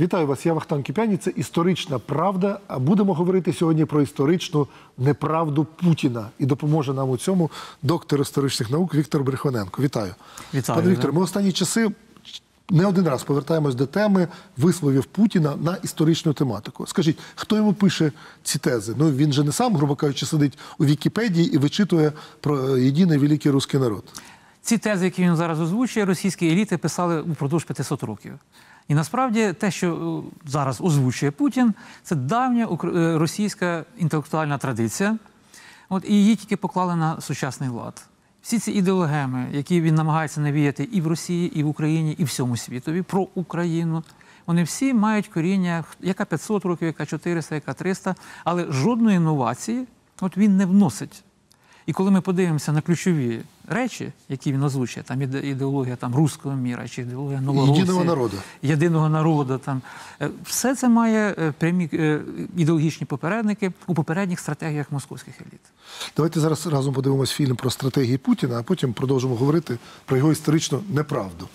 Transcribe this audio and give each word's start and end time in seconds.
Вітаю 0.00 0.26
вас, 0.26 0.46
я 0.46 0.52
Вахтан 0.52 0.82
Кипяні. 0.82 1.16
Це 1.16 1.30
історична 1.30 1.98
правда. 1.98 2.60
А 2.66 2.78
будемо 2.78 3.14
говорити 3.14 3.52
сьогодні 3.52 3.84
про 3.84 4.02
історичну 4.02 4.66
неправду 4.98 5.64
Путіна. 5.64 6.28
І 6.38 6.46
допоможе 6.46 6.94
нам 6.94 7.10
у 7.10 7.16
цьому 7.16 7.50
доктор 7.82 8.20
історичних 8.20 8.70
наук 8.70 8.94
Віктор 8.94 9.24
Брехоненко. 9.24 9.82
Вітаю. 9.82 10.14
Вітаю, 10.54 10.80
Пане 10.80 10.92
Віктор, 10.92 11.12
ми 11.12 11.20
останні 11.20 11.52
часи 11.52 11.90
не 12.70 12.86
один 12.86 13.08
раз 13.08 13.22
повертаємось 13.22 13.74
до 13.74 13.86
теми 13.86 14.28
висловів 14.56 15.04
Путіна 15.04 15.56
на 15.56 15.76
історичну 15.82 16.32
тематику. 16.32 16.86
Скажіть, 16.86 17.18
хто 17.34 17.56
йому 17.56 17.72
пише 17.72 18.12
ці 18.42 18.58
тези? 18.58 18.94
Ну 18.98 19.10
він 19.10 19.32
же 19.32 19.44
не 19.44 19.52
сам, 19.52 19.76
грубо 19.76 19.96
кажучи, 19.96 20.26
сидить 20.26 20.58
у 20.78 20.84
Вікіпедії 20.84 21.54
і 21.54 21.58
вичитує 21.58 22.12
про 22.40 22.78
єдиний 22.78 23.18
великий 23.18 23.52
русський 23.52 23.80
народ. 23.80 24.04
Ці 24.62 24.78
тези, 24.78 25.04
які 25.04 25.22
він 25.22 25.36
зараз 25.36 25.60
озвучує, 25.60 26.06
російські 26.06 26.48
еліти 26.48 26.78
писали 26.78 27.20
упродовж 27.20 27.64
500 27.64 28.02
років. 28.02 28.32
І 28.90 28.94
насправді 28.94 29.52
те, 29.52 29.70
що 29.70 30.22
е, 30.26 30.48
зараз 30.50 30.80
озвучує 30.80 31.30
Путін, 31.32 31.74
це 32.02 32.14
давня 32.14 32.68
е, 32.84 33.18
російська 33.18 33.84
інтелектуальна 33.98 34.58
традиція. 34.58 35.18
От, 35.88 36.04
і 36.08 36.12
її 36.12 36.36
тільки 36.36 36.56
поклали 36.56 36.96
на 36.96 37.20
сучасний 37.20 37.68
лад. 37.68 38.02
Всі 38.42 38.58
ці 38.58 38.72
ідеологеми, 38.72 39.48
які 39.52 39.80
він 39.80 39.94
намагається 39.94 40.40
навіяти 40.40 40.88
і 40.92 41.00
в 41.00 41.06
Росії, 41.06 41.58
і 41.58 41.62
в 41.62 41.68
Україні, 41.68 42.12
і 42.18 42.24
всьому 42.24 42.56
світові 42.56 43.02
про 43.02 43.26
Україну, 43.34 44.04
вони 44.46 44.62
всі 44.62 44.94
мають 44.94 45.28
коріння, 45.28 45.84
яка 46.00 46.24
500 46.24 46.64
років, 46.64 46.86
яка 46.86 47.06
400, 47.06 47.54
яка 47.54 47.72
300, 47.72 48.14
але 48.44 48.66
жодної 48.72 49.16
інновації 49.16 49.86
от 50.20 50.36
він 50.36 50.56
не 50.56 50.66
вносить. 50.66 51.24
І 51.90 51.92
коли 51.92 52.10
ми 52.10 52.20
подивимося 52.20 52.72
на 52.72 52.80
ключові 52.80 53.40
речі, 53.68 54.12
які 54.28 54.52
він 54.52 54.62
озвучує, 54.62 55.04
там 55.04 55.22
ідеологія 55.22 55.96
там, 55.96 56.14
руського 56.14 56.56
міра 56.56 56.88
чи 56.88 57.02
ідеологія 57.02 57.40
Новоросії, 57.40 57.78
Єдиного 57.78 58.04
народу. 58.04 58.36
єдиного 58.62 59.08
народу, 59.08 59.58
там, 59.58 59.82
е, 60.20 60.30
все 60.44 60.76
це 60.76 60.88
має 60.88 61.34
е, 61.38 61.52
прямі 61.58 61.90
е, 61.92 62.20
ідеологічні 62.56 63.06
попередники 63.06 63.72
у 63.86 63.94
попередніх 63.94 64.40
стратегіях 64.40 64.92
московських 64.92 65.40
еліт. 65.40 65.60
Давайте 66.16 66.40
зараз 66.40 66.66
разом 66.66 66.94
подивимось 66.94 67.30
фільм 67.30 67.56
про 67.56 67.70
стратегії 67.70 68.18
Путіна, 68.18 68.58
а 68.58 68.62
потім 68.62 68.92
продовжимо 68.92 69.36
говорити 69.36 69.78
про 70.04 70.16
його 70.16 70.32
історичну 70.32 70.82
неправду. 70.88 71.48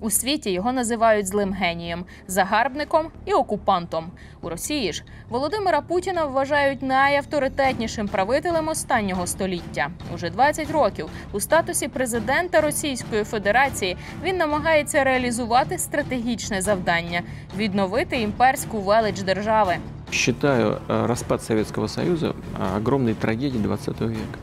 У 0.00 0.10
світі 0.10 0.50
його 0.50 0.72
називають 0.72 1.26
злим 1.26 1.52
генієм, 1.52 2.04
загарбником 2.26 3.06
і 3.24 3.32
окупантом. 3.32 4.10
У 4.42 4.48
Росії 4.48 4.92
ж 4.92 5.04
Володимира 5.28 5.80
Путіна 5.80 6.24
вважають 6.24 6.82
найавторитетнішим 6.82 8.08
правителем 8.08 8.68
останнього 8.68 9.26
століття. 9.26 9.90
Уже 10.14 10.30
20 10.30 10.70
років 10.70 11.08
у 11.32 11.40
статусі 11.40 11.88
президента 11.88 12.60
Російської 12.60 13.24
Федерації 13.24 13.96
він 14.22 14.36
намагається 14.36 15.04
реалізувати 15.04 15.78
стратегічне 15.78 16.62
завдання 16.62 17.22
відновити 17.56 18.20
імперську 18.20 18.78
велич 18.78 19.20
держави. 19.20 19.76
Считаю 20.12 20.78
э, 20.88 21.06
распад 21.06 21.42
Советского 21.42 21.88
Союза 21.88 22.26
э, 22.26 22.76
огромной 22.76 23.14
трагедией 23.14 23.62
20 23.62 24.00
века. 24.00 24.38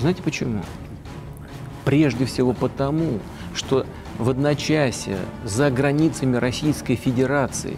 Знаете 0.00 0.22
почему? 0.22 0.62
Прежде 1.84 2.24
всего 2.24 2.54
потому, 2.54 3.20
что 3.54 3.84
в 4.18 4.28
одночасье 4.28 5.18
за 5.44 5.70
границами 5.70 6.36
Российской 6.36 6.96
Федерации 6.96 7.76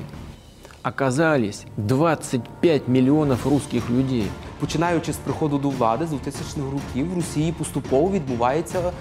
оказались 0.82 1.64
25 1.76 2.88
миллионов 2.88 3.46
русских 3.46 3.90
людей. 3.90 4.26
Починаючи 4.60 5.12
з 5.12 5.16
приходу 5.16 5.58
до 5.58 5.70
влади 5.70 6.06
з 6.06 6.12
2000-х 6.12 6.72
років 6.72 7.12
в 7.12 7.16
Росії 7.16 7.52
поступово 7.52 8.10
відбувається 8.10 8.92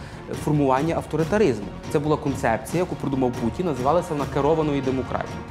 формування 0.43 0.95
авторитаризму. 0.95 1.65
Це 1.91 1.99
була 1.99 2.17
концепція, 2.17 2.83
яку 2.83 2.95
придумав 2.95 3.31
Путін, 3.31 3.65
називалася 3.65 4.07
вона 4.09 4.25
керованою 4.33 4.81
демократією. 4.81 5.43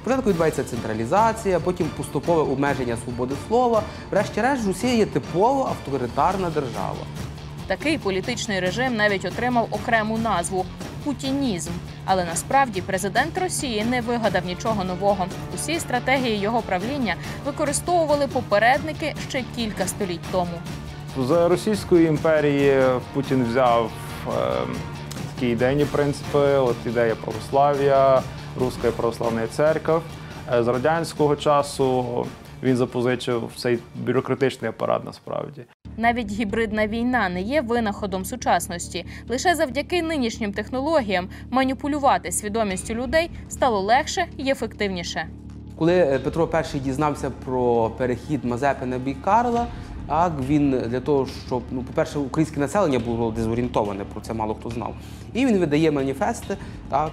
Спочатку 0.00 0.30
відбувається 0.30 0.64
централізація, 0.64 1.60
потім 1.60 1.86
поступове 1.96 2.42
обмеження 2.42 2.96
свободи 3.04 3.34
слова. 3.48 3.82
Врешті-решт, 4.10 4.66
Росія 4.66 4.94
є 4.94 5.06
типово 5.06 5.62
авторитарна 5.62 6.50
держава. 6.50 7.04
Такий 7.66 7.98
політичний 7.98 8.60
режим 8.60 8.96
навіть 8.96 9.24
отримав 9.24 9.68
окрему 9.70 10.18
назву 10.18 10.66
путінізм. 11.04 11.70
Але 12.04 12.24
насправді 12.24 12.82
президент 12.82 13.38
Росії 13.38 13.84
не 13.84 14.00
вигадав 14.00 14.46
нічого 14.46 14.84
нового. 14.84 15.26
Усі 15.54 15.80
стратегії 15.80 16.36
його 16.38 16.62
правління 16.62 17.14
використовували 17.46 18.26
попередники 18.26 19.14
ще 19.28 19.44
кілька 19.56 19.86
століть 19.86 20.20
тому. 20.32 20.60
З 21.18 21.48
Російської 21.48 22.06
імперії 22.06 22.82
Путін 23.14 23.44
взяв 23.50 23.90
е, 24.28 24.30
такі 25.34 25.48
ідейні 25.48 25.84
принципи, 25.84 26.38
от 26.38 26.76
ідея 26.86 27.14
православ'я, 27.14 28.22
Руська 28.60 28.90
православна 28.90 29.46
церква. 29.46 30.00
Е, 30.54 30.62
З 30.64 30.68
радянського 30.68 31.36
часу 31.36 32.26
він 32.62 32.76
запозичив 32.76 33.50
цей 33.56 33.78
бюрократичний 33.94 34.68
апарат 34.68 35.04
насправді. 35.04 35.64
Навіть 35.96 36.30
гібридна 36.30 36.86
війна 36.86 37.28
не 37.28 37.42
є 37.42 37.60
винаходом 37.60 38.24
сучасності. 38.24 39.06
Лише 39.28 39.54
завдяки 39.54 40.02
нинішнім 40.02 40.52
технологіям 40.52 41.28
маніпулювати 41.50 42.32
свідомістю 42.32 42.94
людей 42.94 43.30
стало 43.48 43.80
легше 43.80 44.26
і 44.36 44.50
ефективніше. 44.50 45.26
Коли 45.76 45.92
е, 45.92 46.18
Петро 46.18 46.48
І 46.74 46.78
дізнався 46.78 47.30
про 47.30 47.90
перехід 47.90 48.44
Мазепи 48.44 48.86
на 48.86 48.98
бік 48.98 49.22
Карла, 49.22 49.66
так, 50.06 50.32
він 50.48 50.70
для 50.70 51.00
того, 51.00 51.26
щоб, 51.46 51.62
ну, 51.70 51.82
по-перше, 51.82 52.18
українське 52.18 52.60
населення 52.60 52.98
було 52.98 53.30
дезорієнтоване, 53.30 54.04
про 54.04 54.20
це 54.20 54.34
мало 54.34 54.54
хто 54.54 54.70
знав. 54.70 54.94
І 55.34 55.46
він 55.46 55.58
видає 55.58 55.90
маніфести, 55.90 56.56
так, 56.90 57.12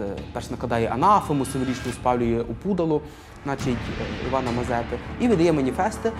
е, 0.00 0.04
перш 0.32 0.50
накладає 0.50 0.88
анафему, 0.88 1.44
символічно 1.44 1.92
спалює 1.92 2.40
опудало, 2.40 3.00
значить, 3.44 3.68
е, 3.68 4.28
Івана 4.28 4.50
Мазепи, 4.56 4.96
і 5.20 5.28
видає 5.28 5.52
маніфести, 5.52 6.12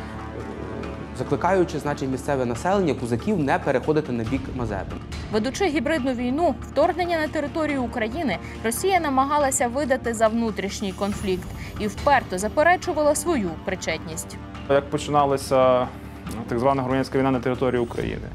закликаючи 1.18 1.78
значить, 1.78 2.10
місцеве 2.10 2.44
населення, 2.44 2.94
козаків 2.94 3.38
не 3.38 3.58
переходити 3.58 4.12
на 4.12 4.24
бік 4.24 4.40
Мазепи. 4.56 4.96
Ведучи 5.32 5.64
гібридну 5.66 6.12
війну, 6.12 6.54
вторгнення 6.62 7.18
на 7.18 7.28
територію 7.28 7.82
України, 7.82 8.38
Росія 8.64 9.00
намагалася 9.00 9.68
видати 9.68 10.14
за 10.14 10.28
внутрішній 10.28 10.92
конфлікт 10.92 11.48
і 11.80 11.86
вперто 11.86 12.38
заперечувала 12.38 13.14
свою 13.14 13.50
причетність. 13.64 14.36
Як 14.70 14.90
починалася 14.90 15.88
ну, 16.36 16.42
так 16.48 16.58
звана 16.58 16.82
громадянська 16.82 17.18
війна 17.18 17.30
на 17.30 17.40
території 17.40 17.80
України. 17.80 18.26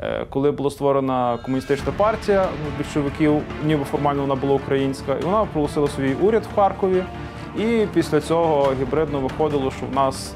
Е, 0.00 0.26
Коли 0.30 0.50
була 0.50 0.70
створена 0.70 1.38
комуністична 1.44 1.92
партія 1.96 2.46
ну, 2.64 2.70
більшовиків, 2.78 3.42
ніби 3.66 3.84
формально 3.84 4.22
вона 4.22 4.34
була 4.34 4.54
українська, 4.54 5.14
і 5.14 5.24
вона 5.24 5.44
проголосила 5.44 5.88
свій 5.88 6.14
уряд 6.14 6.42
в 6.52 6.54
Харкові. 6.54 7.04
І 7.58 7.86
після 7.94 8.20
цього 8.20 8.72
гібридно 8.80 9.20
виходило, 9.20 9.70
що 9.70 9.86
в 9.86 9.94
нас 9.94 10.34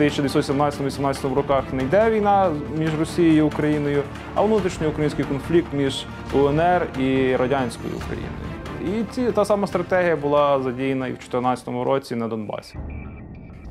1917-18 0.00 1.34
роках 1.34 1.64
не 1.72 1.82
йде 1.82 2.10
війна 2.10 2.52
між 2.78 2.98
Росією 2.98 3.36
і 3.36 3.42
Україною, 3.42 4.02
а 4.34 4.42
внутрішньоукраїнський 4.42 5.24
конфлікт 5.24 5.68
між 5.72 6.04
УНР 6.34 6.86
і 6.98 7.36
радянською 7.36 7.92
Україною. 7.96 8.48
І 8.80 9.14
ці, 9.14 9.32
та 9.32 9.44
сама 9.44 9.66
стратегія 9.66 10.16
була 10.16 10.62
задіяна 10.62 11.06
і 11.06 11.10
в 11.10 11.14
2014 11.14 11.68
році 11.68 12.16
на 12.16 12.28
Донбасі. 12.28 12.78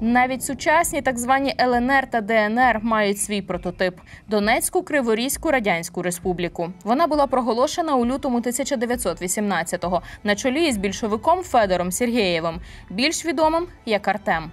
Навіть 0.01 0.43
сучасні 0.43 1.01
так 1.01 1.19
звані 1.19 1.55
ЛНР 1.61 2.09
та 2.09 2.21
ДНР 2.21 2.79
мають 2.81 3.21
свій 3.21 3.41
прототип 3.41 3.95
Донецьку 4.27 4.83
Криворізьку 4.83 5.51
Радянську 5.51 6.01
Республіку. 6.01 6.69
Вона 6.83 7.07
була 7.07 7.27
проголошена 7.27 7.95
у 7.95 8.05
лютому 8.05 8.39
1918-го 8.39 10.01
на 10.23 10.35
чолі 10.35 10.67
із 10.67 10.77
більшовиком 10.77 11.43
Федором 11.43 11.91
Сергєєвим, 11.91 12.59
більш 12.89 13.25
відомим 13.25 13.67
як 13.85 14.07
Артем. 14.07 14.51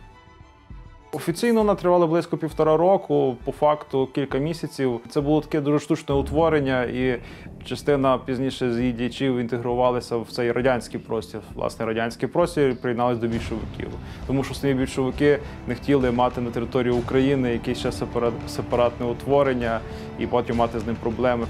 Офіційно 1.15 1.61
вона 1.61 1.75
тривала 1.75 2.07
близько 2.07 2.37
півтора 2.37 2.77
року, 2.77 3.37
по 3.45 3.53
факту 3.53 4.09
кілька 4.15 4.39
місяців. 4.39 5.01
Це 5.09 5.21
було 5.21 5.41
таке 5.41 5.61
дуже 5.61 5.79
штучне 5.79 6.15
утворення, 6.15 6.83
і 6.83 7.19
частина 7.65 8.19
пізніше 8.19 8.73
з 8.73 8.79
її 8.79 8.93
діячів 8.93 9.39
інтегрувалися 9.39 10.17
в 10.17 10.27
цей 10.31 10.53
радянський 10.53 11.01
простір. 11.01 11.41
Власне, 11.55 11.87
радянський 11.87 12.29
простір 12.29 12.77
приєдналися 12.77 13.21
до 13.21 13.27
більшовиків. 13.27 13.89
Тому 14.27 14.45
що 14.45 14.55
самі 14.55 14.75
більшовики 14.75 15.39
не 15.67 15.75
хотіли 15.75 16.11
мати 16.11 16.41
на 16.41 16.51
території 16.51 16.93
України 16.93 17.53
якесь 17.53 17.79
ще 17.79 17.89
сепара- 17.91 18.33
сепаратне 18.49 19.07
утворення 19.07 19.81
і 20.19 20.27
потім 20.27 20.57
мати 20.57 20.81
з 20.81 20.87
ним 20.87 20.97
проблеми. 21.03 21.47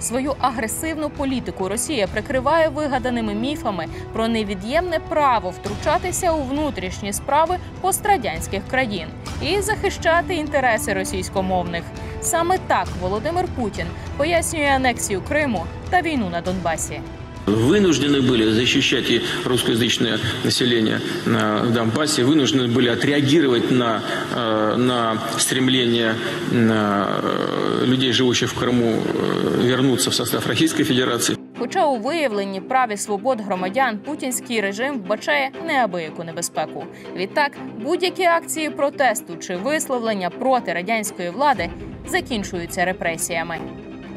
Свою 0.00 0.34
агресивну 0.40 1.10
політику 1.10 1.68
Росія 1.68 2.06
прикриває 2.06 2.68
вигаданими 2.68 3.34
міфами 3.34 3.86
про 4.12 4.28
невід'ємне 4.28 5.00
право 5.08 5.50
втручатися 5.50 6.32
у 6.32 6.42
внутрішні 6.42 7.12
справи 7.12 7.56
пострадянських 7.80 8.62
країн 8.70 9.08
і 9.42 9.60
захищати 9.60 10.34
інтереси 10.34 10.92
російськомовних. 10.92 11.82
Саме 12.20 12.58
так 12.58 12.86
Володимир 13.00 13.46
Путін 13.56 13.86
пояснює 14.16 14.66
анексію 14.76 15.22
Криму 15.28 15.64
та 15.90 16.02
війну 16.02 16.30
на 16.30 16.40
Донбасі. 16.40 17.00
вынуждены 17.47 18.21
были 18.21 18.49
защищать 18.51 19.09
и 19.09 19.21
русскоязычное 19.45 20.19
население 20.43 21.01
на 21.25 21.65
Донбассе, 21.65 22.23
вынуждены 22.23 22.67
были 22.67 22.89
отреагировать 22.89 23.71
на, 23.71 24.01
э, 24.35 24.75
на 24.77 25.17
стремление 25.37 26.15
э, 26.51 27.85
людей, 27.85 28.13
живущих 28.13 28.49
в 28.49 28.59
Крыму, 28.59 29.01
э, 29.03 29.67
вернуться 29.67 30.09
в 30.09 30.13
состав 30.13 30.47
Российской 30.47 30.83
Федерации. 30.83 31.37
Хоча 31.59 31.85
у 31.85 31.97
виявленні 31.97 32.61
прав 32.61 32.91
і 32.91 32.97
свобод 32.97 33.41
громадян 33.41 33.97
путінський 33.97 34.61
режим 34.61 34.99
вбачає 34.99 35.51
неабияку 35.67 36.23
небезпеку. 36.23 36.85
Відтак, 37.15 37.51
будь-які 37.81 38.23
акції 38.23 38.69
протесту 38.69 39.37
чи 39.37 39.55
висловлення 39.55 40.29
проти 40.29 40.73
радянської 40.73 41.29
влади 41.29 41.69
закінчуються 42.07 42.85
репресіями. 42.85 43.57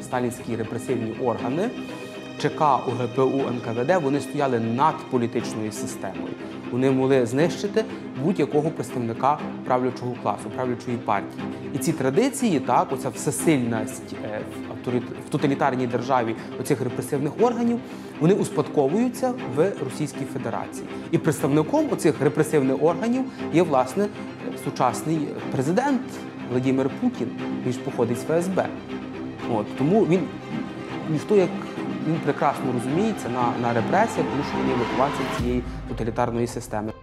Сталінські 0.03 0.57
репресивні 0.57 1.15
органи 1.25 1.71
ЧК 2.42 2.80
УГПУ 2.88 3.42
НКВД 3.52 4.04
вони 4.04 4.20
стояли 4.20 4.60
над 4.60 4.96
політичною 5.12 5.72
системою. 5.72 6.34
Вони 6.72 6.92
могли 6.92 7.26
знищити 7.26 7.86
будь-якого 8.24 8.70
представника 8.70 9.40
правлячого 9.66 10.16
класу, 10.24 10.50
правлячої 10.56 10.98
партії. 10.98 11.44
І 11.76 11.78
ці 11.78 11.94
традиції, 11.94 12.60
так, 12.60 12.92
оця 12.92 13.10
всесильність 13.10 14.16
е, 14.26 14.42
в 15.28 15.30
тоталітарній 15.30 15.88
державі 15.88 16.36
оцих 16.60 16.82
репресивних 16.82 17.32
органів, 17.42 17.80
вони 18.20 18.34
успадковуються 18.34 19.34
в 19.56 19.72
Російській 19.84 20.26
Федерації. 20.34 20.88
І 21.12 21.18
представником 21.18 21.88
оцих 21.92 22.22
репресивних 22.22 22.84
органів 22.84 23.24
є 23.54 23.64
власне 23.64 24.08
сучасний 24.64 25.28
президент 25.52 26.02
Владимир 26.52 26.90
Путін. 27.02 27.28
Він 27.66 27.74
ж 27.74 27.80
походить 27.80 28.18
з 28.18 28.24
ФСБ. 28.24 28.66
От, 29.54 29.78
тому 29.78 30.06
він 30.06 30.20
ніхто 31.10 31.36
як 31.36 31.50
він 32.08 32.20
прекрасно 32.24 32.72
розуміється 32.74 33.30
на, 33.30 33.54
на 33.62 33.74
репресіях, 33.74 34.28
тому 34.30 34.44
що 34.50 34.58
він 34.62 34.70
є 34.70 34.76
цієї 35.38 35.64
тоталітарної 35.88 36.48
системи. 36.48 36.94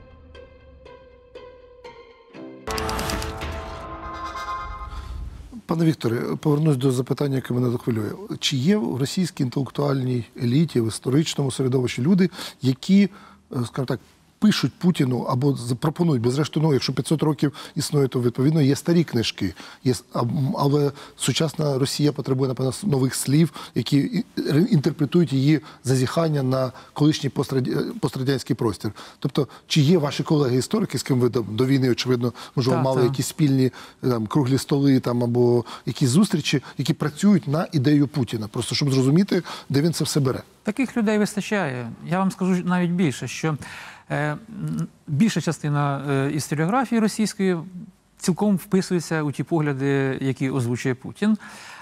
Пане 5.66 5.84
Вікторе, 5.84 6.16
повернусь 6.40 6.76
до 6.76 6.92
запитання, 6.92 7.36
яке 7.36 7.54
мене 7.54 7.70
захвилює. 7.70 8.10
Чи 8.38 8.56
є 8.56 8.76
в 8.76 8.96
російській 8.96 9.42
інтелектуальній 9.42 10.24
еліті, 10.42 10.80
в 10.80 10.88
історичному 10.88 11.50
середовищі 11.50 12.02
люди, 12.02 12.30
які, 12.62 13.02
е, 13.02 13.64
скажімо 13.64 13.86
так, 13.86 14.00
пишуть 14.38 14.72
Путіну 14.78 15.18
або 15.22 15.54
запропонують, 15.54 16.22
без 16.22 16.38
решту, 16.38 16.60
ну, 16.60 16.72
якщо 16.72 16.92
500 16.92 17.22
років 17.22 17.52
існує, 17.76 18.08
то 18.08 18.20
відповідно 18.22 18.60
є 18.62 18.76
старі 18.76 19.04
книжки. 19.04 19.54
Є, 19.84 19.94
але 20.58 20.92
сучасна 21.16 21.78
Росія 21.78 22.12
потребує, 22.12 22.48
напевно, 22.48 22.72
нових 22.82 23.14
слів, 23.14 23.52
які 23.74 24.24
інтерпретують 24.70 25.32
її 25.32 25.60
зазіхання 25.84 26.42
на 26.42 26.72
колишній 26.92 27.30
постраді- 27.30 27.98
пострадянський 28.00 28.56
простір. 28.56 28.92
Тобто, 29.18 29.48
чи 29.66 29.80
є 29.80 29.98
ваші 29.98 30.22
колеги-історики, 30.22 30.98
з 30.98 31.02
ким 31.02 31.20
ви 31.20 31.28
до, 31.28 31.66
війни, 31.66 31.90
очевидно, 31.90 32.32
можливо, 32.56 32.76
Так, 32.76 32.84
мали 32.84 33.00
так. 33.02 33.10
якісь 33.10 33.26
спільні 33.26 33.70
там, 34.00 34.26
круглі 34.26 34.58
столи 34.58 35.00
там, 35.00 35.24
або 35.24 35.64
якісь 35.86 36.08
зустрічі, 36.10 36.62
які 36.78 36.94
працюють 36.94 37.48
на 37.48 37.66
ідею 37.72 38.08
Путіна, 38.08 38.48
просто 38.48 38.74
щоб 38.74 38.92
зрозуміти, 38.92 39.42
де 39.68 39.80
він 39.80 39.92
це 39.92 40.04
все 40.04 40.20
бере. 40.20 40.42
Таких 40.62 40.96
людей 40.96 41.18
вистачає. 41.18 41.90
Я 42.10 42.18
вам 42.18 42.30
скажу 42.30 42.62
навіть 42.64 42.90
більше, 42.90 43.28
що 43.28 43.48
е, 43.48 43.56
більша 45.06 45.40
частина 45.40 46.02
е, 46.10 46.30
історіографії 46.30 47.00
російської 47.00 47.56
цілком 48.18 48.56
вписується 48.56 49.22
у 49.22 49.32
ті 49.32 49.42
погляди, 49.42 50.18
які 50.20 50.50
озвучує 50.50 50.94
Путін. 50.94 51.38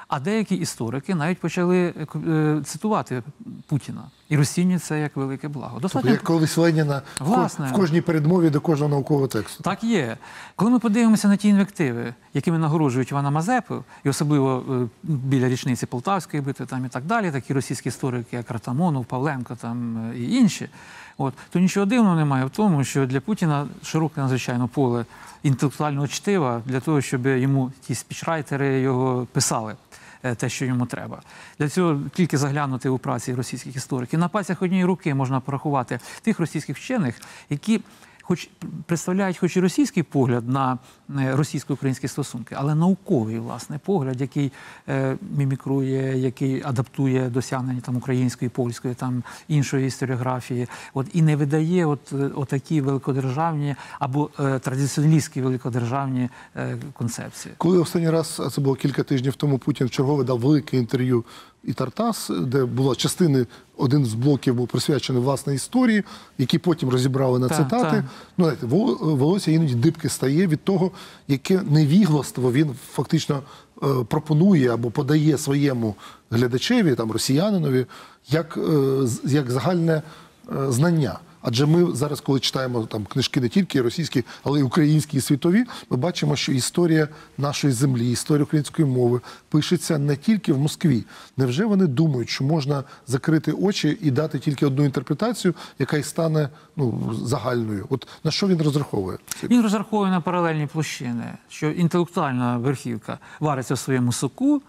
А 0.08 0.20
деякі 0.20 0.54
історики 0.54 1.14
навіть 1.14 1.38
почали 1.38 1.78
е, 1.86 2.06
е, 2.28 2.60
цитувати 2.64 3.22
Путіна 3.66 4.02
і 4.28 4.36
розцінюють 4.36 4.82
це 4.82 5.00
як 5.00 5.16
велике 5.16 5.48
благо. 5.48 5.78
Тобто, 5.82 6.08
як 6.08 6.22
колись 6.22 6.56
Леніна 6.56 7.02
в 7.20 7.24
Власне. 7.24 7.68
в 7.68 7.72
кожній 7.72 8.00
передмові 8.00 8.50
до 8.50 8.60
кожного 8.60 8.90
наукового 8.90 9.28
тексту. 9.28 9.62
Так 9.62 9.84
є. 9.84 10.16
Коли 10.56 10.70
ми 10.70 10.78
подивимося 10.78 11.28
на 11.28 11.36
ті 11.36 11.48
інвективи, 11.48 12.14
якими 12.34 12.58
нагороджують 12.58 13.10
Івана 13.10 13.30
Мазепу, 13.30 13.84
і 14.04 14.08
особливо 14.08 14.64
е, 14.70 14.88
біля 15.02 15.48
річниці 15.48 15.86
Полтавської 15.86 16.42
битви 16.42 16.66
там 16.66 16.84
і 16.84 16.88
так 16.88 17.04
далі, 17.04 17.30
такі 17.30 17.52
російські 17.52 17.88
історики, 17.88 18.36
як 18.36 18.50
Ратамонов, 18.50 19.04
Павленко 19.04 19.56
там 19.56 20.10
е, 20.10 20.18
і 20.18 20.36
інші, 20.36 20.68
от, 21.18 21.34
то 21.50 21.58
нічого 21.58 21.86
дивного 21.86 22.16
немає 22.16 22.44
в 22.44 22.50
тому, 22.50 22.84
що 22.84 23.06
для 23.06 23.20
Путіна 23.20 23.66
широке 23.82 24.20
надзвичайно 24.20 24.68
поле 24.68 25.04
інтелектуального 25.42 26.08
чтива 26.08 26.62
для 26.66 26.80
того, 26.80 27.00
щоб 27.00 27.26
йому 27.26 27.72
ті 27.80 27.94
спічрайтери 27.94 28.80
його 28.80 29.26
писали. 29.32 29.76
е, 30.22 30.34
Те, 30.34 30.48
що 30.48 30.64
йому 30.64 30.86
треба. 30.86 31.22
Для 31.58 31.68
цього 31.68 32.00
тільки 32.14 32.38
заглянути 32.38 32.88
у 32.88 32.98
праці 32.98 33.34
російських 33.34 33.76
істориків. 33.76 34.18
На 34.18 34.28
пальцях 34.28 34.62
однієї 34.62 34.84
руки 34.84 35.14
можна 35.14 35.40
порахувати 35.40 36.00
тих 36.22 36.40
російських 36.40 36.76
вчених, 36.76 37.20
які 37.50 37.80
хоч 38.28 38.48
представляють 38.86 39.38
хоч 39.38 39.56
і 39.56 39.60
російський 39.60 40.02
погляд 40.02 40.48
на 40.48 40.78
е, 41.18 41.36
російсько-українські 41.36 42.08
стосунки, 42.08 42.54
але 42.58 42.74
науковий 42.74 43.38
власне 43.38 43.78
погляд, 43.78 44.20
який 44.20 44.52
е, 44.88 45.16
мімікрує, 45.36 46.18
який 46.18 46.62
адаптує 46.62 47.28
досягнення 47.28 47.80
там 47.80 47.96
української, 47.96 48.48
польської, 48.48 48.94
там 48.94 49.22
іншої 49.48 49.86
історіографії, 49.86 50.66
от 50.94 51.06
і 51.12 51.22
не 51.22 51.36
видає 51.36 51.86
от, 51.86 52.12
е, 52.12 52.30
отакі 52.34 52.80
великодержавні 52.80 53.74
або 53.98 54.30
е, 54.40 54.58
традиціоналістські 54.58 55.40
великодержавні 55.40 56.28
е, 56.56 56.78
концепції. 56.92 57.54
Коли 57.58 57.78
останній 57.78 58.10
раз, 58.10 58.42
це 58.54 58.60
було 58.60 58.76
кілька 58.76 59.02
тижнів 59.02 59.34
тому, 59.34 59.58
Путін 59.58 59.88
чергове 59.88 60.24
дав 60.24 60.38
велике 60.38 60.76
інтерв'ю 60.76 61.24
і 61.66 61.72
Тартас, 61.72 62.30
де 62.40 62.64
була 62.64 62.94
частини, 62.94 63.46
один 63.76 64.04
з 64.04 64.14
блоків 64.14 64.54
був 64.54 64.68
присвячений 64.68 65.22
власне 65.22 65.54
історії, 65.54 66.04
які 66.38 66.58
потім 66.58 66.88
розібрали 66.88 67.38
на 67.38 67.48
та, 67.48 67.56
цитати. 67.56 67.96
Та. 67.96 68.04
Ну, 68.38 68.44
знаєте, 68.44 68.66
волосся 69.00 69.50
іноді 69.50 69.74
дибки 69.74 70.08
стає 70.08 70.46
від 70.46 70.64
того, 70.64 70.90
яке 71.28 71.62
невігластво 71.62 72.52
він 72.52 72.74
фактично 72.92 73.42
е, 73.82 73.86
пропонує 74.08 74.74
або 74.74 74.90
подає 74.90 75.38
своєму 75.38 75.94
глядачеві, 76.30 76.94
там 76.94 77.12
росіянинові, 77.12 77.86
як, 78.28 78.56
е, 78.56 79.06
як 79.24 79.50
загальне 79.50 80.02
е, 80.48 80.72
знання. 80.72 81.18
Адже 81.48 81.66
ми 81.66 81.94
зараз, 81.94 82.20
коли 82.20 82.40
читаємо 82.40 82.82
там 82.82 83.04
книжки 83.04 83.40
не 83.40 83.48
тільки 83.48 83.82
російські, 83.82 84.24
але 84.44 84.60
й 84.60 84.62
українські 84.62 85.16
і 85.16 85.20
світові, 85.20 85.64
ми 85.90 85.96
бачимо, 85.96 86.36
що 86.36 86.52
історія 86.52 87.08
нашої 87.38 87.72
землі, 87.72 88.10
історія 88.10 88.44
української 88.44 88.88
мови 88.88 89.20
пишеться 89.48 89.98
не 89.98 90.16
тільки 90.16 90.52
в 90.52 90.58
Москві. 90.58 91.04
Невже 91.36 91.64
вони 91.64 91.86
думають, 91.86 92.28
що 92.28 92.44
можна 92.44 92.84
закрити 93.06 93.52
очі 93.52 93.98
і 94.02 94.10
дати 94.10 94.38
тільки 94.38 94.66
одну 94.66 94.84
інтерпретацію, 94.84 95.54
яка 95.78 95.96
й 95.96 96.02
стане 96.02 96.48
ну 96.76 97.14
загальною? 97.24 97.86
От 97.90 98.08
на 98.24 98.30
що 98.30 98.48
він 98.48 98.62
розраховує? 98.62 99.18
Він 99.42 99.62
розраховує 99.62 100.10
на 100.10 100.20
паралельні 100.20 100.66
площини, 100.66 101.32
що 101.48 101.70
інтелектуальна 101.70 102.58
верхівка 102.58 103.18
вариться 103.40 103.74
в 103.74 103.78
своєму 103.78 104.12
соку, 104.12 104.62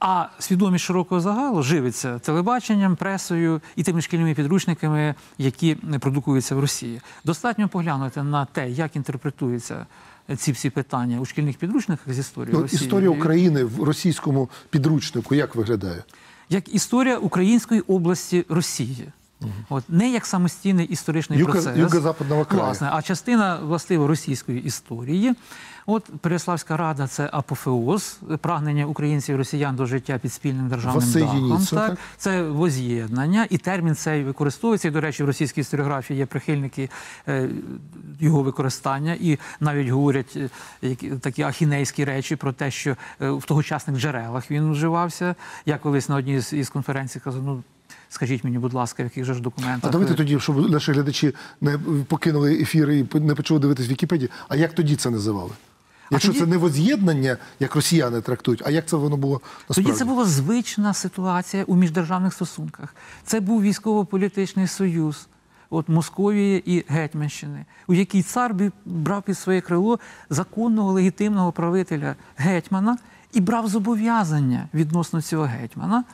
а 0.00 0.26
свідомість 0.38 0.84
широкого 0.84 1.20
загалу 1.20 1.62
живиться 1.62 2.18
телебаченням, 2.18 2.96
пресою 2.96 3.60
і 3.76 3.82
тими 3.82 4.02
шкільними 4.02 4.34
підручниками, 4.34 5.14
які 5.38 5.74
продукуються 5.74 6.54
в 6.54 6.60
Росії. 6.60 7.00
Достатньо 7.24 7.68
поглянути 7.68 8.22
на 8.22 8.44
те, 8.44 8.70
як 8.70 8.96
інтерпретуються 8.96 9.86
ці 10.36 10.52
всі 10.52 10.70
питання 10.70 11.20
у 11.20 11.24
шкільних 11.24 11.56
підручниках 11.56 12.14
з 12.14 12.18
історії 12.18 12.54
Ну, 12.56 12.62
Росії. 12.62 12.82
історія 12.84 13.10
України 13.10 13.64
в 13.64 13.82
російському 13.82 14.48
підручнику 14.70 15.34
як 15.34 15.54
виглядає? 15.54 16.02
як 16.50 16.74
історія 16.74 17.18
української 17.18 17.80
області 17.80 18.44
Росії. 18.48 19.08
От 19.68 19.84
не 19.88 20.10
як 20.10 20.26
самостійний 20.26 20.86
історичний 20.86 21.38
Юго- 21.38 21.52
процес, 21.52 21.76
юго-западного 21.76 22.44
краю. 22.44 22.64
власне, 22.64 22.88
а 22.92 23.02
частина 23.02 23.56
властиво 23.56 24.06
російської 24.06 24.64
історії. 24.64 25.34
От 25.90 26.04
Переславська 26.20 26.76
рада 26.76 27.06
це 27.06 27.30
апофеоз 27.32 28.18
прагнення 28.40 28.86
українців 28.86 29.34
і 29.34 29.38
росіян 29.38 29.76
до 29.76 29.86
життя 29.86 30.18
під 30.18 30.32
спільним 30.32 30.68
державним 30.68 31.12
дахом. 31.12 31.66
Так? 31.70 31.88
так? 31.88 31.98
Це 32.16 32.42
воз'єднання, 32.42 33.46
і 33.50 33.58
термін 33.58 33.94
цей 33.94 34.24
використовується. 34.24 34.88
І, 34.88 34.90
до 34.90 35.00
речі, 35.00 35.22
в 35.22 35.26
російській 35.26 35.60
історіографії 35.60 36.18
є 36.18 36.26
прихильники 36.26 36.90
е, 37.28 37.48
його 38.20 38.42
використання, 38.42 39.16
і 39.20 39.38
навіть 39.60 39.88
говорять 39.88 40.38
е, 40.82 40.94
такі 41.20 41.42
ахінейські 41.42 42.04
речі 42.04 42.36
про 42.36 42.52
те, 42.52 42.70
що 42.70 42.96
е, 43.20 43.30
в 43.30 43.44
тогочасних 43.44 43.96
джерелах 43.96 44.50
він 44.50 44.72
вживався. 44.72 45.34
Я 45.66 45.78
колись 45.78 46.08
на 46.08 46.16
одній 46.16 46.40
з 46.40 46.52
із 46.52 46.70
конференцій 46.70 47.20
казав, 47.20 47.42
ну. 47.42 47.62
Скажіть 48.08 48.44
мені, 48.44 48.58
будь 48.58 48.74
ласка, 48.74 49.02
в 49.02 49.06
яких 49.06 49.24
же 49.24 49.34
ж 49.34 49.40
документах 49.40 49.88
А 49.88 49.92
давайте 49.92 50.14
тоді, 50.14 50.40
щоб 50.40 50.70
наші 50.70 50.92
глядачі 50.92 51.34
не 51.60 51.78
покинули 52.08 52.60
ефір 52.60 52.90
і 52.90 53.06
не 53.14 53.34
почали 53.34 53.60
дивитись 53.60 53.88
Вікіпедію. 53.88 54.28
А 54.48 54.56
як 54.56 54.72
тоді 54.72 54.96
це 54.96 55.10
називали? 55.10 55.50
Якщо 56.10 56.28
тоді- 56.28 56.40
це 56.40 56.46
не 56.46 56.56
воз'єднання, 56.56 57.36
як 57.60 57.74
росіяни 57.74 58.20
трактують, 58.20 58.62
а 58.66 58.70
як 58.70 58.86
це 58.86 58.96
воно 58.96 59.16
було 59.16 59.40
насправді? 59.68 59.82
Тоді 59.90 59.98
це 59.98 60.04
була 60.04 60.24
звична 60.24 60.94
ситуація 60.94 61.64
у 61.64 61.76
міждержавних 61.76 62.34
стосунках. 62.34 62.94
Це 63.24 63.40
був 63.40 63.62
військово-політичний 63.62 64.66
союз 64.66 65.28
от 65.70 65.88
Московії 65.88 66.72
і 66.74 66.84
Гетьманщини, 66.88 67.64
у 67.86 67.94
якій 67.94 68.22
цар 68.22 68.54
брав 68.84 69.22
під 69.22 69.38
своє 69.38 69.60
крило 69.60 69.98
законного 70.30 70.92
легітимного 70.92 71.52
правителя 71.52 72.14
гетьмана 72.36 72.98
і 73.32 73.40
брав 73.40 73.68
зобов'язання 73.68 74.68
відносно 74.74 75.22
цього 75.22 75.44
гетьмана. 75.44 76.04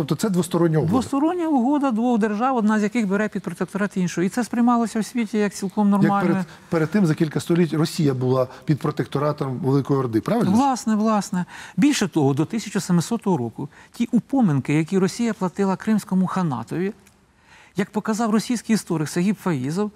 Тобто 0.00 0.14
це 0.14 0.30
двостороння 0.30 0.78
угода. 0.78 0.90
Двостороння 0.90 1.48
угода 1.48 1.90
двох 1.90 2.18
держав, 2.18 2.56
одна 2.56 2.80
з 2.80 2.82
яких 2.82 3.08
бере 3.08 3.28
під 3.28 3.42
протекторат 3.42 3.96
іншу. 3.96 4.22
І 4.22 4.28
це 4.28 4.44
сприймалося 4.44 5.00
в 5.00 5.04
світі 5.04 5.38
як 5.38 5.54
цілком 5.54 6.02
Як 6.02 6.20
перед, 6.22 6.46
перед 6.68 6.90
тим 6.90 7.06
за 7.06 7.14
кілька 7.14 7.40
століть 7.40 7.74
Росія 7.74 8.14
була 8.14 8.48
під 8.64 8.78
протекторатом 8.78 9.58
Великої 9.58 10.00
Орди, 10.00 10.20
правильно? 10.20 10.50
Власне, 10.50 10.94
власне. 10.94 11.44
Більше 11.76 12.08
того, 12.08 12.34
до 12.34 12.42
1700 12.42 13.26
року 13.26 13.68
ті 13.92 14.08
упоминки, 14.12 14.74
які 14.74 14.98
Росія 14.98 15.34
платила 15.34 15.76
Кримському 15.76 16.26
ханатові, 16.26 16.92
як 17.76 17.90
показав 17.90 18.30
російський 18.30 18.74
історик 18.74 19.08
Сагіб 19.08 19.36
Фаїзов, 19.36 19.90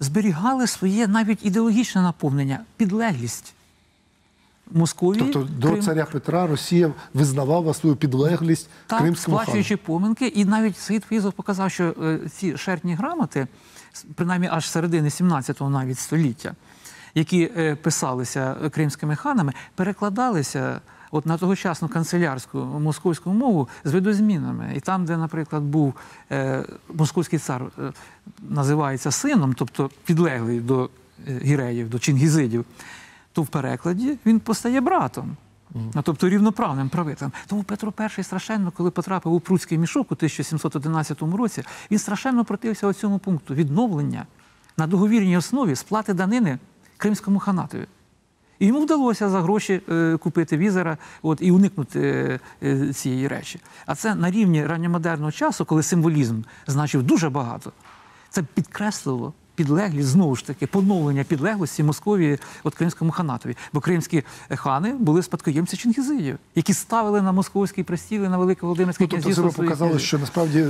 зберігали 0.00 0.66
своє 0.66 1.06
навіть 1.06 1.44
ідеологічне 1.46 2.02
наповнення, 2.02 2.60
підлеглість 2.76 3.54
Московії. 4.70 5.22
Тобто 5.32 5.48
до 5.58 5.68
Крим- 5.68 5.82
царя 5.82 6.04
Петра 6.12 6.46
Росія 6.46 6.92
визнавала 7.14 7.74
свою 7.74 7.96
підлеглість 7.96 8.68
так, 8.86 9.00
кримському 9.00 9.36
хану. 9.36 9.44
сплачуючи 9.44 9.76
поминки, 9.76 10.26
і 10.26 10.44
навіть 10.44 10.78
Саїд 10.78 11.04
Фаїзов 11.04 11.32
показав, 11.32 11.70
що 11.70 11.94
е, 12.02 12.18
ці 12.28 12.56
шертні 12.56 12.94
грамоти, 12.94 13.46
принаймні 14.14 14.48
аж 14.52 14.70
середини 14.70 15.08
17-го 15.08 15.70
навіть 15.70 15.98
століття, 15.98 16.54
які 17.14 17.50
е, 17.56 17.74
писалися 17.74 18.56
кримськими 18.70 19.16
ханами, 19.16 19.52
перекладалися 19.74 20.80
от 21.10 21.26
на 21.26 21.38
тогочасну 21.38 21.88
канцелярську 21.88 22.58
московську 22.58 23.30
мову 23.32 23.68
з 23.84 23.92
видозмінами. 23.92 24.72
І 24.76 24.80
там, 24.80 25.04
де, 25.04 25.16
наприклад, 25.16 25.62
був 25.62 25.94
е, 26.32 26.64
московський 26.94 27.38
цар, 27.38 27.62
е, 27.78 27.92
називається 28.48 29.10
сином, 29.10 29.54
тобто 29.54 29.90
підлеглий 30.04 30.60
до 30.60 30.90
е, 31.28 31.40
гіреїв, 31.42 31.90
до 31.90 31.98
чингізидів, 31.98 32.64
то 33.32 33.42
в 33.42 33.46
перекладі 33.46 34.18
він 34.26 34.40
постає 34.40 34.80
братом. 34.80 35.36
Ну, 35.74 36.02
тобто 36.02 36.28
рівноправним 36.28 36.88
правителем. 36.88 37.32
Тому 37.46 37.62
Петро 37.62 37.92
І 38.18 38.22
страшенно, 38.22 38.70
коли 38.70 38.90
потрапив 38.90 39.32
у 39.32 39.40
Пруцький 39.40 39.78
мішок 39.78 40.12
у 40.12 40.14
1711 40.14 41.22
році, 41.22 41.62
він 41.90 41.98
страшенно 41.98 42.44
протився 42.44 42.86
цьому 42.94 43.18
пункту 43.18 43.54
відновлення 43.54 44.26
на 44.76 44.86
договірній 44.86 45.36
основі 45.36 45.76
сплати 45.76 46.14
данини 46.14 46.58
Кримському 46.96 47.38
ханатові. 47.38 47.86
І 48.58 48.66
йому 48.66 48.80
вдалося 48.80 49.28
за 49.28 49.40
гроші 49.40 49.80
е, 49.88 50.16
купити 50.16 50.56
візера 50.56 50.98
от, 51.22 51.38
і 51.42 51.50
уникнути 51.50 52.00
е, 52.00 52.40
е, 52.68 52.92
цієї 52.92 53.28
речі. 53.28 53.60
А 53.86 53.94
це 53.94 54.14
на 54.14 54.30
рівні 54.30 54.66
ранньомодерного 54.66 55.32
часу, 55.32 55.64
коли 55.64 55.82
символізм 55.82 56.42
значив 56.66 57.02
дуже 57.02 57.30
багато, 57.30 57.72
це 58.30 58.42
підкреслило 58.42 59.32
підлеглість, 59.64 60.08
знову 60.08 60.36
ж 60.36 60.46
таки, 60.46 60.66
поновлення 60.66 61.24
підлеглості 61.24 61.82
Московії 61.82 62.38
от 62.64 62.74
Кримському 62.74 63.10
ханатові. 63.10 63.56
Бо 63.72 63.80
кримські 63.80 64.22
хани 64.50 64.92
були 64.98 65.22
спадкоємці 65.22 65.76
Чингізидів, 65.76 66.38
які 66.54 66.74
ставили 66.74 67.22
на 67.22 67.32
московський 67.32 67.84
престіл 67.84 68.24
і 68.24 68.28
на 68.28 68.38
Велике 68.38 68.60
Володимирське 68.62 69.04
Ну, 69.04 69.08
тобто 69.08 69.22
це 69.22 69.34
князівство. 69.34 69.62
ви 69.62 69.68
показали, 69.68 69.90
князів. 69.90 70.06
що 70.06 70.18
насправді 70.18 70.58
е, 70.60 70.66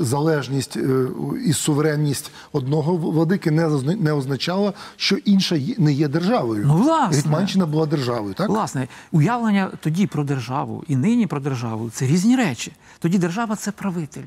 залежність 0.00 0.76
е, 0.76 1.06
і 1.46 1.52
суверенність 1.52 2.30
одного 2.52 2.96
владики 2.96 3.50
не, 3.50 3.66
озна- 3.66 4.00
не 4.02 4.12
означала, 4.12 4.72
що 4.96 5.16
інша 5.16 5.58
не 5.78 5.92
є 5.92 6.08
державою. 6.08 6.64
Ну, 6.66 6.76
власне. 6.76 7.16
Гетьманщина 7.16 7.66
була 7.66 7.86
державою, 7.86 8.34
так? 8.34 8.48
Власне, 8.48 8.88
уявлення 9.12 9.70
тоді 9.80 10.06
про 10.06 10.24
державу 10.24 10.84
і 10.88 10.96
нині 10.96 11.26
про 11.26 11.40
державу 11.40 11.90
це 11.90 12.06
різні 12.06 12.36
речі. 12.36 12.72
Тоді 12.98 13.18
держава 13.18 13.56
це 13.56 13.72
правитель. 13.72 14.22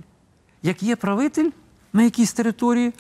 Як 0.63 0.84
є 0.84 0.96
правитель 0.96 1.50
на 1.93 2.03
якійсь 2.03 2.34
території, 2.34 2.93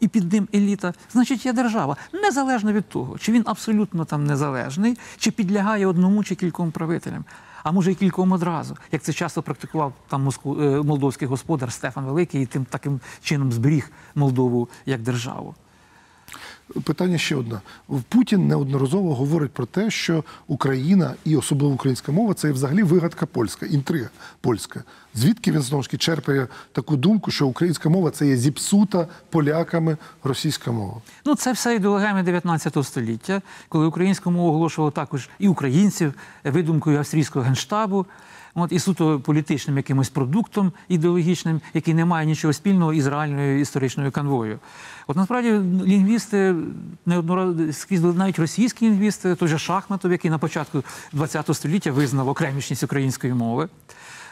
і 0.00 0.08
під 0.08 0.32
ним 0.32 0.48
еліта, 0.54 0.92
значить 1.12 1.46
є 1.46 1.52
держава. 1.52 1.96
Незалежно 2.12 2.72
від 2.72 2.88
того, 2.88 3.18
чи 3.18 3.32
він 3.32 3.42
абсолютно 3.46 4.04
там 4.04 4.24
незалежний, 4.26 4.98
чи 5.18 5.30
підлягає 5.30 5.86
одному 5.86 6.24
чи 6.24 6.34
кільком 6.34 6.70
правителям. 6.70 7.24
А 7.62 7.72
може 7.72 7.92
і 7.92 7.94
кільком 7.94 8.32
одразу, 8.32 8.76
як 8.92 9.02
це 9.02 9.12
часто 9.12 9.42
практикував 9.42 9.92
там 10.08 10.28
моску- 10.28 10.62
е, 10.62 10.82
молдовський 10.82 11.28
господар 11.28 11.72
Стефан 11.72 12.04
Великий, 12.04 12.42
і 12.42 12.46
тим 12.46 12.64
таким 12.64 13.00
чином 13.22 13.52
зберіг 13.52 13.90
Молдову 14.14 14.68
як 14.86 15.00
державу. 15.02 15.54
Питання 16.84 17.18
ще 17.18 17.36
одне. 17.36 17.60
Путін 18.08 18.48
неодноразово 18.48 19.14
говорить 19.14 19.52
про 19.52 19.66
те, 19.66 19.90
що 19.90 20.24
Україна 20.46 21.14
і 21.24 21.36
особливо 21.36 21.74
українська 21.74 22.12
мова 22.12 22.34
це 22.34 22.52
взагалі 22.52 22.82
вигадка 22.82 23.26
польська, 23.26 23.66
інтрига 23.66 24.08
польська. 24.40 24.84
Звідки 25.14 25.52
він 25.52 25.62
знову 25.62 25.82
ж 25.82 25.88
таки 25.88 25.98
черпає 25.98 26.48
таку 26.72 26.96
думку, 26.96 27.30
що 27.30 27.46
українська 27.46 27.88
мова 27.88 28.10
це 28.10 28.26
є 28.26 28.36
зіпсута 28.36 29.06
поляками 29.30 29.96
російська 30.24 30.72
мова? 30.72 31.00
Ну, 31.24 31.34
це 31.34 31.52
все 31.52 31.74
ідеологеми 31.74 32.22
19 32.22 32.86
століття, 32.86 33.42
коли 33.68 33.86
українську 33.86 34.30
мову 34.30 34.48
оголошували 34.48 34.92
також 34.92 35.28
і 35.38 35.48
українців 35.48 36.14
видумкою 36.44 36.98
австрійського 36.98 37.44
генштабу, 37.44 38.06
от, 38.54 38.72
і 38.72 38.78
суто 38.78 39.20
політичним 39.20 39.76
якимось 39.76 40.08
продуктом 40.08 40.72
ідеологічним, 40.88 41.60
який 41.74 41.94
не 41.94 42.04
має 42.04 42.26
нічого 42.26 42.52
спільного 42.52 42.92
із 42.92 43.06
реальною 43.06 43.60
історичною 43.60 44.10
канвою. 44.10 44.58
От 45.06 45.16
насправді 45.16 45.50
лінгвісти 45.86 46.54
неодноразово 47.06 47.72
скрізь 47.72 48.02
навіть 48.02 48.38
російські 48.38 48.86
лінгвісти, 48.86 49.34
той 49.34 49.48
же 49.48 49.58
Шахматов, 49.58 50.12
який 50.12 50.30
на 50.30 50.38
початку 50.38 50.82
ХХ 51.18 51.54
століття 51.54 51.92
визнав 51.92 52.28
окремішність 52.28 52.82
української 52.82 53.34
мови. 53.34 53.68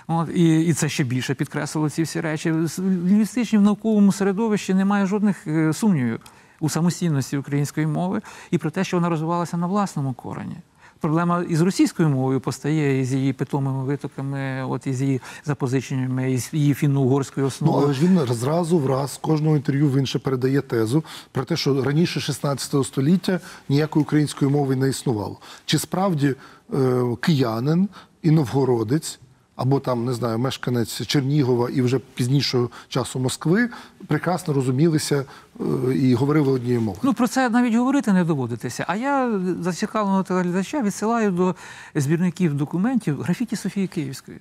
От, 0.07 0.29
і, 0.35 0.61
і 0.61 0.73
це 0.73 0.89
ще 0.89 1.05
більше 1.05 1.35
підкреслило 1.35 1.91
ці 1.91 2.03
всі 2.03 2.21
речі. 2.21 2.53
В 2.53 2.69
лінгвістичній 2.79 3.59
в 3.59 3.63
науковому 3.63 4.13
середовищі 4.13 4.75
немає 4.75 5.07
жодних 5.07 5.47
е, 5.47 5.73
сумнівів 5.73 6.21
у 6.61 6.69
самостійності 6.69 7.37
української 7.37 7.87
мови 7.87 8.23
і 8.51 8.59
про 8.59 8.71
те, 8.71 8.85
що 8.85 8.97
вона 8.97 9.09
розвивалася 9.09 9.57
на 9.57 9.67
власному 9.67 10.13
корені. 10.13 10.57
Проблема 11.01 11.43
із 11.49 11.61
російською 11.61 12.09
мовою 12.09 12.41
постає 12.41 13.01
із 13.01 13.15
її 13.15 13.33
питомими 13.33 13.85
витоками, 13.85 14.65
от 14.69 14.87
із 14.87 15.03
її 15.03 15.21
запозиченнями, 15.45 16.33
із 16.33 16.49
її 16.53 16.75
фінно-угорської 16.75 17.51
Ну, 17.61 17.73
але 17.73 17.95
ж 17.95 18.05
він 18.05 18.35
зразу 18.35 18.79
враз 18.79 19.19
кожного 19.23 19.57
інтерв'ю 19.57 19.91
він 19.91 20.07
ще 20.07 20.19
передає 20.19 20.61
тезу 20.61 21.05
про 21.33 21.45
те, 21.45 21.57
що 21.57 21.83
раніше 21.83 22.21
16 22.21 22.87
століття 22.87 23.41
ніякої 23.69 24.03
української 24.03 24.51
мови 24.51 24.77
не 24.77 24.89
існувало. 24.89 25.37
Чи 25.65 25.79
справді 25.79 26.35
е, 26.75 27.03
киянин 27.21 27.89
і 28.23 28.31
новгородець, 28.31 29.21
або 29.59 29.81
там, 29.81 30.05
не 30.05 30.13
знаю, 30.13 30.39
мешканець 30.39 31.07
Чернігова 31.07 31.71
і 31.71 31.83
вже 31.83 31.99
пізнішого 31.99 32.71
часу 32.89 33.19
Москви 33.19 33.69
прекрасно 34.07 34.55
розумілися 34.55 35.25
е, 35.61 35.65
і 35.95 36.15
говорили 36.15 36.53
однією 36.53 36.81
мовою? 36.81 37.01
Ну, 37.03 37.15
про 37.15 37.29
це 37.29 37.49
навіть 37.49 37.75
говорити 37.75 38.13
не 38.13 38.25
доводитися. 38.25 38.85
А 38.89 38.97
я 38.97 39.41
зацікавленого 39.61 40.23
телеглядача 40.23 40.83
відсилаю 40.83 41.31
до 41.31 41.55
збірників 41.95 42.55
документів 42.55 43.23
графіті 43.23 43.57
Софії 43.57 43.87
Київської. 43.87 44.39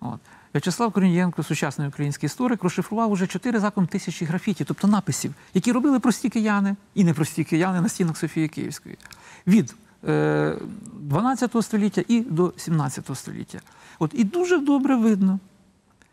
От. 0.00 0.20
В'ячеслав 0.54 0.92
Корнієнко, 0.92 1.42
сучасний 1.42 1.88
український 1.88 2.26
історик, 2.26 2.62
розшифрував 2.62 3.10
уже 3.10 3.26
чотири 3.26 3.60
закон 3.60 3.86
тисячі 3.86 4.26
графіті, 4.26 4.64
тобто 4.64 4.88
написів, 4.88 5.34
які 5.54 5.72
робили 5.72 6.00
прості 6.00 6.28
кияни 6.28 6.76
і 6.94 7.04
непрості 7.04 7.44
кияни 7.44 7.80
на 7.80 7.88
стінах 7.88 8.16
Софії 8.16 8.48
Київської. 8.48 8.98
Від 9.46 9.74
12 10.06 11.50
століття 11.62 12.02
і 12.08 12.20
до 12.20 12.52
17 12.56 13.10
століття. 13.14 13.60
От, 13.98 14.10
і 14.14 14.24
дуже 14.24 14.58
добре 14.58 14.96
видно, 14.96 15.38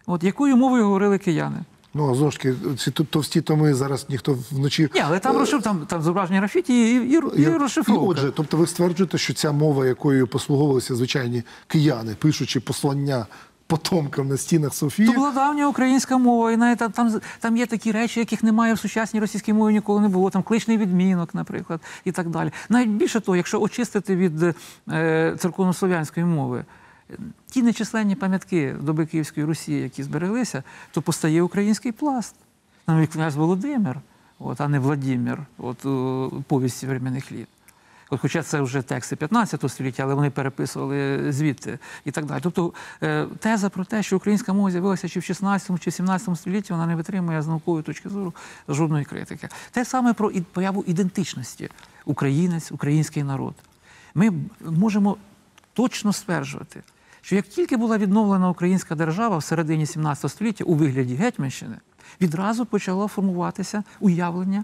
от, 0.06 0.24
якою 0.24 0.58
мовою 0.58 0.84
говорили 0.86 1.18
кияни. 1.18 1.58
Ну, 1.96 2.12
а 2.12 2.16
знову 2.16 2.32
ж 2.32 2.40
таки, 2.40 2.56
ці 2.78 2.92
товсті 2.92 3.42
томи 3.42 3.74
зараз 3.74 4.06
ніхто 4.10 4.38
вночі. 4.52 4.90
Ні, 4.96 5.02
але 5.06 5.20
там, 5.20 5.38
розшиф, 5.38 5.64
там, 5.64 5.86
там 5.88 6.02
зображення 6.02 6.40
графіті 6.40 6.74
і, 6.74 6.96
і, 6.96 7.22
і, 7.38 7.42
І- 7.42 7.46
розшифровка. 7.46 8.04
І 8.04 8.08
отже, 8.08 8.32
тобто 8.36 8.58
ви 8.58 8.68
стверджуєте, 8.68 9.18
що 9.18 9.34
ця 9.34 9.52
мова, 9.52 9.86
якою 9.86 10.28
послуговувалися 10.28 10.96
звичайні 10.96 11.44
кияни, 11.68 12.16
пишучи 12.20 12.60
послання 12.60 13.26
потомкам 13.68 14.28
на 14.28 14.38
стінах 14.38 14.74
Софії, 14.74 15.08
То 15.08 15.14
була 15.14 15.32
давня 15.32 15.68
українська 15.68 16.18
мова, 16.18 16.52
і 16.52 16.58
навіть 16.58 16.80
там, 16.94 17.22
там, 17.40 17.58
є 17.58 17.66
такі 17.66 17.92
речі, 17.92 18.20
яких 18.20 18.44
немає 18.44 18.74
в 18.74 18.80
сучасній 18.80 19.20
російській 19.20 19.54
мові 19.54 19.74
ніколи 19.74 20.02
не 20.02 20.08
було. 20.08 20.30
Там 20.30 20.44
кличний 20.44 20.78
відмінок, 20.78 21.36
наприклад, 21.36 21.82
і 22.06 22.12
так 22.12 22.30
далі. 22.30 22.52
Навіть 22.70 22.90
більше 22.90 23.20
того, 23.20 23.36
якщо 23.36 23.62
очистити 23.62 24.16
від 24.16 24.56
е, 24.90 25.36
церковнослов'янської 25.40 26.26
мови. 26.26 26.66
Ті 27.52 27.62
нечисленні 27.62 28.16
пам'ятки 28.16 28.76
доби 28.82 29.06
Київської 29.06 29.46
Русі, 29.46 29.74
які 29.74 30.04
збереглися, 30.04 30.64
то 30.92 31.02
постає 31.02 31.42
український 31.42 31.92
пласт. 31.92 32.36
Навіть 32.88 33.10
князь 33.10 33.36
Володимир, 33.36 34.00
от, 34.40 34.62
а 34.62 34.68
не 34.68 34.80
Владимир, 34.80 35.40
от 35.58 35.78
повісті 36.48 36.88
временних 36.88 37.32
літ. 37.32 37.48
От, 38.14 38.20
хоча 38.22 38.44
це 38.44 38.62
вже 38.62 38.82
тексти 38.82 39.16
15 39.16 39.72
століття, 39.72 40.04
але 40.04 40.14
вони 40.14 40.30
переписували 40.30 41.32
звідти 41.32 41.80
і 42.06 42.12
так 42.12 42.26
далі. 42.26 42.40
Тобто 42.44 42.74
е, 43.04 43.26
теза 43.40 43.70
про 43.70 43.86
те, 43.86 44.04
що 44.04 44.18
українська 44.18 44.54
мова 44.54 44.72
з'явилася 44.72 45.10
чи 45.10 45.20
в 45.20 45.24
16 45.24 45.82
чи 45.82 45.90
в 45.90 45.94
17 45.94 46.38
столітті, 46.38 46.74
вона 46.74 46.86
не 46.86 46.96
витримує 46.96 47.42
з 47.42 47.48
наукової 47.48 47.84
точки 47.84 48.10
зору 48.10 48.34
жодної 48.70 49.06
критики. 49.06 49.50
Те 49.72 49.86
саме 49.86 50.14
про 50.14 50.32
появу 50.52 50.84
ідентичності 50.88 51.70
українець, 52.06 52.72
український 52.72 53.24
народ. 53.24 53.56
Ми 54.16 54.34
можемо 54.62 55.18
точно 55.74 56.14
стверджувати, 56.14 56.84
що 57.22 57.36
як 57.36 57.46
тільки 57.46 57.78
була 57.78 57.98
відновлена 57.98 58.50
українська 58.50 58.96
держава 58.96 59.38
в 59.38 59.44
середині 59.44 59.86
17 59.86 60.32
століття 60.32 60.64
у 60.64 60.74
вигляді 60.74 61.16
Гетьманщини, 61.16 61.76
відразу 62.22 62.66
почало 62.66 63.08
формуватися 63.08 63.84
уявлення 64.00 64.64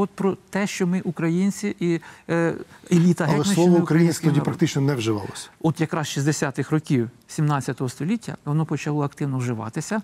от 0.00 0.10
про 0.10 0.36
те, 0.50 0.66
що 0.66 0.86
ми 0.86 1.00
українці 1.00 1.76
і 1.80 2.00
е, 2.28 2.54
еліта 2.92 3.28
Але 3.34 3.44
слово 3.44 3.76
українець 3.76 4.20
тоді 4.20 4.40
практично 4.40 4.82
не 4.82 4.94
вживалося. 4.94 5.48
От 5.60 5.80
якраз 5.80 6.06
60-х 6.06 6.70
років 6.70 7.10
17 7.28 7.80
століття 7.88 8.36
воно 8.44 8.66
почало 8.66 9.04
активно 9.04 9.38
вживатися. 9.38 10.02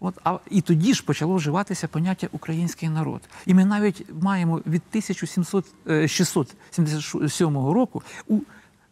От, 0.00 0.14
а, 0.24 0.38
і 0.50 0.60
тоді 0.60 0.94
ж 0.94 1.04
почало 1.04 1.34
вживатися 1.34 1.88
поняття 1.88 2.28
український 2.32 2.88
народ. 2.88 3.20
І 3.46 3.54
ми 3.54 3.64
навіть 3.64 4.06
маємо 4.22 4.56
від 4.56 4.82
1677 4.90 7.56
року 7.56 8.02
у 8.28 8.38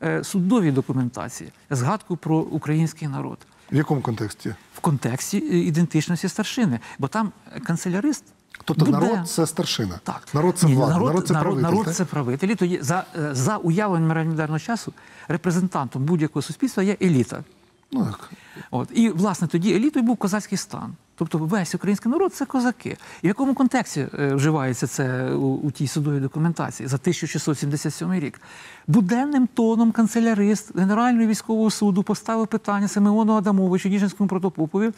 е, 0.02 0.24
судовій 0.24 0.70
документації 0.70 1.50
згадку 1.70 2.16
про 2.16 2.38
український 2.38 3.08
народ 3.08 3.38
В 3.72 3.76
якому 3.76 4.00
контексті? 4.00 4.54
в 4.74 4.80
контексті 4.80 5.38
е, 5.38 5.58
ідентичності 5.58 6.28
старшини. 6.28 6.80
Бо 6.98 7.08
там 7.08 7.32
канцелярист. 7.66 8.24
Тобто 8.64 8.84
буде- 8.84 8.98
народ 8.98 9.28
це 9.28 9.46
старшина. 9.46 10.00
так. 10.02 10.22
Народ 10.34 10.58
це 10.58 10.66
Ні, 10.66 10.74
влада, 10.74 10.92
народ, 10.92 11.08
народ 11.08 11.26
це 11.26 11.32
народ, 11.34 11.44
правитель. 11.46 11.70
народ 11.70 11.84
так? 11.86 11.94
це 11.94 12.04
правителі. 12.04 12.54
Тоді 12.54 12.78
за, 12.82 13.04
е, 13.16 13.34
за 13.34 13.56
уявленням 13.56 14.12
радянського 14.12 14.58
часу 14.58 14.92
репрезентантом 15.28 16.04
будь-якого 16.04 16.42
суспільства 16.42 16.82
є 16.82 16.96
еліта. 17.02 17.44
Ну, 17.92 18.04
так. 18.04 18.30
От. 18.70 18.88
І, 18.94 19.08
власне, 19.10 19.48
тоді 19.48 19.74
елітою 19.74 20.04
був 20.04 20.16
козацький 20.16 20.58
стан. 20.58 20.94
Тобто 21.16 21.38
весь 21.38 21.74
український 21.74 22.12
народ 22.12 22.34
це 22.34 22.44
козаки. 22.46 22.96
І 23.22 23.26
в 23.26 23.28
якому 23.28 23.54
контексті 23.54 24.06
е, 24.18 24.34
вживається 24.34 24.86
це 24.86 25.30
у, 25.34 25.54
у 25.54 25.70
тій 25.70 25.86
судовій 25.88 26.20
документації 26.20 26.86
за 26.88 26.96
1677 26.96 28.14
рік? 28.14 28.40
Буденним 28.86 29.46
тоном 29.46 29.92
канцелярист 29.92 30.78
Генерального 30.78 31.26
військового 31.26 31.70
суду 31.70 32.02
поставив 32.02 32.46
питання 32.46 32.88
Симеону 32.88 33.32
Адамовичу, 33.36 33.88
Ніжинському 33.88 34.28
протопопові, 34.28 34.90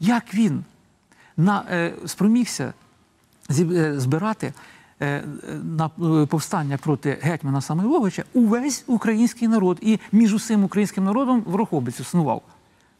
як 0.00 0.34
він 0.34 0.64
на, 1.36 1.64
е, 1.70 1.92
спромігся 2.06 2.72
збирати 3.96 4.52
е, 5.00 5.06
е, 5.06 5.24
на 5.76 5.90
е, 6.22 6.26
повстання 6.26 6.78
проти 6.78 7.18
гетьмана 7.22 7.60
Самойловича 7.60 8.24
увесь 8.34 8.84
український 8.86 9.48
народ. 9.48 9.78
І 9.80 9.98
між 10.12 10.34
усім 10.34 10.64
українським 10.64 11.04
народом 11.04 11.42
ворохобець 11.46 12.00
існував. 12.00 12.42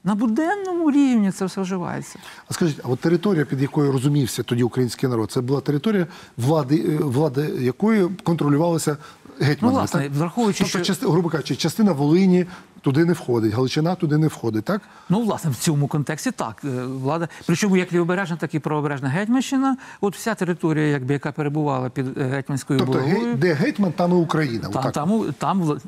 На 0.04 0.14
буденному 0.14 0.90
рівні 0.90 1.30
це 1.32 1.44
все 1.44 1.60
вживається. 1.60 2.18
А 2.48 2.54
скажіть, 2.54 2.80
а 2.84 2.88
от 2.88 3.00
територія, 3.00 3.44
під 3.44 3.62
якою 3.62 3.92
розумівся 3.92 4.42
тоді 4.42 4.62
український 4.62 5.08
народ, 5.08 5.30
це 5.30 5.40
була 5.40 5.60
територія, 5.60 6.06
влади, 6.36 6.84
е, 6.88 6.96
влади 7.04 7.52
якої 7.60 8.08
контролювалася 8.22 8.96
гетьманами, 9.40 9.72
Ну, 9.72 9.78
власне, 9.78 10.00
так? 10.02 10.12
враховуючи, 10.12 10.58
тобто, 10.64 10.78
що- 10.78 10.84
части- 10.94 11.06
грубо 11.10 11.28
кажучи, 11.28 11.56
частина 11.56 11.92
Волині 11.92 12.46
туди 12.80 13.04
не 13.04 13.12
входить, 13.12 13.52
Галичина 13.54 13.94
туди 13.94 14.18
не 14.18 14.26
входить, 14.28 14.64
так? 14.64 14.82
Ну, 15.08 15.22
власне, 15.22 15.50
в 15.50 15.56
цьому 15.56 15.88
контексті 15.88 16.30
так. 16.30 16.62
Е, 16.64 16.68
Влада, 16.84 17.28
причому 17.46 17.76
як 17.76 17.92
лівобережна, 17.92 18.36
так 18.36 18.54
і 18.54 18.58
правобережна 18.58 19.08
Гетьманщина. 19.08 19.76
От 20.00 20.16
вся 20.16 20.34
територія, 20.34 20.86
якби, 20.86 21.12
яка 21.14 21.32
перебувала 21.32 21.90
під 21.90 22.18
е, 22.18 22.24
гетьманською 22.24 22.78
Тобто, 22.78 22.92
булавою. 22.92 23.20
ге- 23.30 23.34
де 23.34 23.52
гетьман, 23.54 23.92
там 23.92 24.10
і 24.10 24.14
Україна. 24.14 24.68
Там, 24.68 24.92
там, 24.92 25.24
там, 25.38 25.78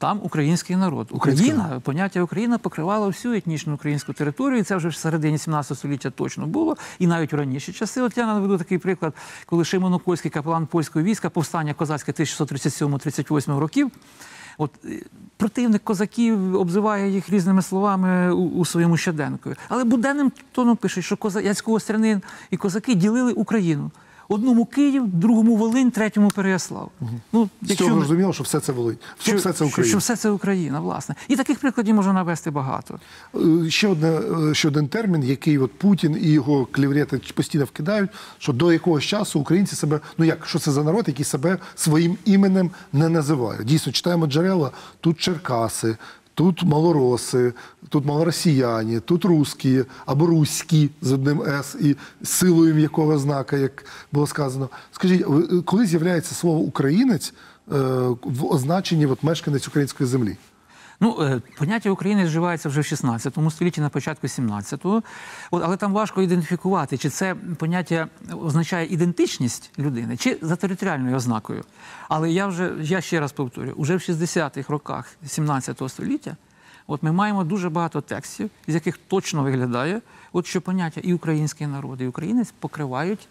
там 0.00 0.20
український 0.22 0.76
народ. 0.76 1.08
Український 1.10 1.52
Україна, 1.52 1.80
поняття 1.80 2.22
Україна 2.22 2.58
покривало 2.58 3.06
всю 3.06 3.34
етнічну 3.34 3.74
українську 3.74 4.12
територію. 4.12 4.60
і 4.60 4.62
Це 4.62 4.76
вже 4.76 4.88
в 4.88 4.94
середині 4.94 5.38
17 5.38 5.78
століття 5.78 6.10
точно 6.10 6.46
було. 6.46 6.76
І 6.98 7.06
навіть 7.06 7.32
в 7.32 7.36
раніші 7.36 7.72
часи. 7.72 8.00
От 8.00 8.16
я 8.16 8.26
наведу 8.26 8.58
такий 8.58 8.78
приклад, 8.78 9.14
коли 9.46 9.64
Шимон 9.64 9.94
Окольський, 9.94 10.30
капелан 10.30 10.66
польського 10.66 11.04
війська, 11.04 11.30
повстання 11.30 11.74
козацьке 11.74 12.12
1637-38 12.12 13.58
років. 13.58 13.90
От 14.58 14.70
е, 14.84 15.02
противник 15.36 15.84
козаків 15.84 16.54
обзиває 16.54 17.10
їх 17.10 17.30
різними 17.30 17.62
словами 17.62 18.32
у, 18.32 18.48
у 18.48 18.64
своєму 18.64 18.96
щоденку. 18.96 19.50
Але 19.68 19.84
буденним 19.84 20.32
тоном 20.52 20.76
пише, 20.76 21.02
що 21.02 21.16
коза, 21.16 21.40
Яцького 21.40 21.80
стрянин 21.80 22.22
і 22.50 22.56
козаки 22.56 22.94
ділили 22.94 23.32
Україну. 23.32 23.90
Одному 24.32 24.64
Київ, 24.64 25.06
другому 25.06 25.56
Волинь, 25.56 25.90
третьому 25.90 26.28
Переяслав. 26.28 26.90
Ну, 27.32 27.48
З 27.62 27.74
цього 27.74 27.90
зрозуміло, 27.98 28.32
що 28.32 28.42
все 28.44 28.60
це 28.60 28.72
Волинь. 28.72 28.96
Що, 29.22 29.36
все 29.36 29.52
це 29.52 29.56
що, 29.56 29.66
Україна. 29.66 29.88
що 29.88 29.98
все 29.98 30.16
це 30.16 30.30
Україна, 30.30 30.80
власне. 30.80 31.14
І 31.28 31.36
таких 31.36 31.58
прикладів 31.58 31.94
можна 31.94 32.12
навести 32.12 32.50
багато. 32.50 32.98
Е, 33.34 33.70
Ще, 33.70 33.88
одне, 33.88 34.20
е, 34.50 34.54
ще 34.54 34.68
один 34.68 34.88
термін, 34.88 35.22
який 35.24 35.58
от 35.58 35.72
Путін 35.78 36.18
і 36.22 36.28
його 36.28 36.66
кліврети 36.72 37.20
постійно 37.34 37.64
вкидають, 37.64 38.10
що 38.38 38.52
до 38.52 38.72
якогось 38.72 39.04
часу 39.04 39.40
українці 39.40 39.76
себе, 39.76 40.00
ну 40.18 40.24
як, 40.24 40.46
що 40.46 40.58
це 40.58 40.70
за 40.70 40.84
народ, 40.84 41.04
який 41.08 41.24
себе 41.24 41.58
своїм 41.74 42.16
іменем 42.24 42.70
не 42.92 43.08
називає. 43.08 43.64
Дійсно, 43.64 43.92
читаємо 43.92 44.26
джерела, 44.26 44.70
тут 45.00 45.18
Черкаси, 45.20 45.96
тут 46.40 46.62
малороси, 46.62 47.52
тут 47.88 48.06
малоросіяни, 48.06 49.00
тут 49.00 49.24
русські 49.24 49.84
або 50.06 50.26
руські 50.26 50.90
з 51.02 51.12
одним 51.12 51.42
С 51.42 51.76
і 51.80 51.96
силою 52.22 52.74
м'якого 52.74 53.18
знака, 53.18 53.56
як 53.56 53.84
було 54.12 54.26
сказано. 54.26 54.68
Скажіть, 54.92 55.24
коли 55.64 55.86
з'являється 55.86 56.34
слово 56.34 56.58
українець 56.58 57.34
е, 57.72 57.74
в 58.22 58.44
означенні 58.44 59.06
от, 59.06 59.22
мешканець 59.22 59.68
української 59.68 60.08
землі? 60.08 60.36
Ну, 61.00 61.22
е, 61.22 61.40
поняття 61.58 61.90
України 61.90 62.26
зживається 62.26 62.68
вже 62.68 62.80
в 62.80 62.84
16 62.84 63.38
столітті, 63.50 63.80
на 63.80 63.88
початку 63.88 64.26
17-го. 64.26 65.02
От, 65.50 65.62
але 65.64 65.76
там 65.76 65.92
важко 65.92 66.22
ідентифікувати, 66.22 66.98
чи 66.98 67.08
це 67.08 67.34
поняття 67.34 68.08
означає 68.42 68.86
ідентичність 68.86 69.70
людини, 69.78 70.16
чи 70.16 70.38
за 70.42 70.56
територіальною 70.56 71.16
ознакою. 71.16 71.64
Але 72.08 72.30
я 72.30 72.46
вже 72.46 72.72
я 72.80 73.00
ще 73.00 73.20
раз 73.20 73.32
повторю, 73.32 73.72
уже 73.76 73.96
в 73.96 73.98
60-х 73.98 74.72
роках 74.72 75.12
17 75.26 75.82
століття 75.88 76.36
от 76.86 77.02
ми 77.02 77.12
маємо 77.12 77.44
дуже 77.44 77.68
багато 77.68 78.00
текстів, 78.00 78.50
з 78.68 78.74
яких 78.74 78.98
точно 78.98 79.42
виглядає, 79.42 80.00
от 80.32 80.46
що 80.46 80.60
поняття 80.60 81.00
і 81.04 81.14
український 81.14 81.66
народ, 81.66 82.00
і 82.00 82.06
українець 82.06 82.54
покривають 82.58 83.28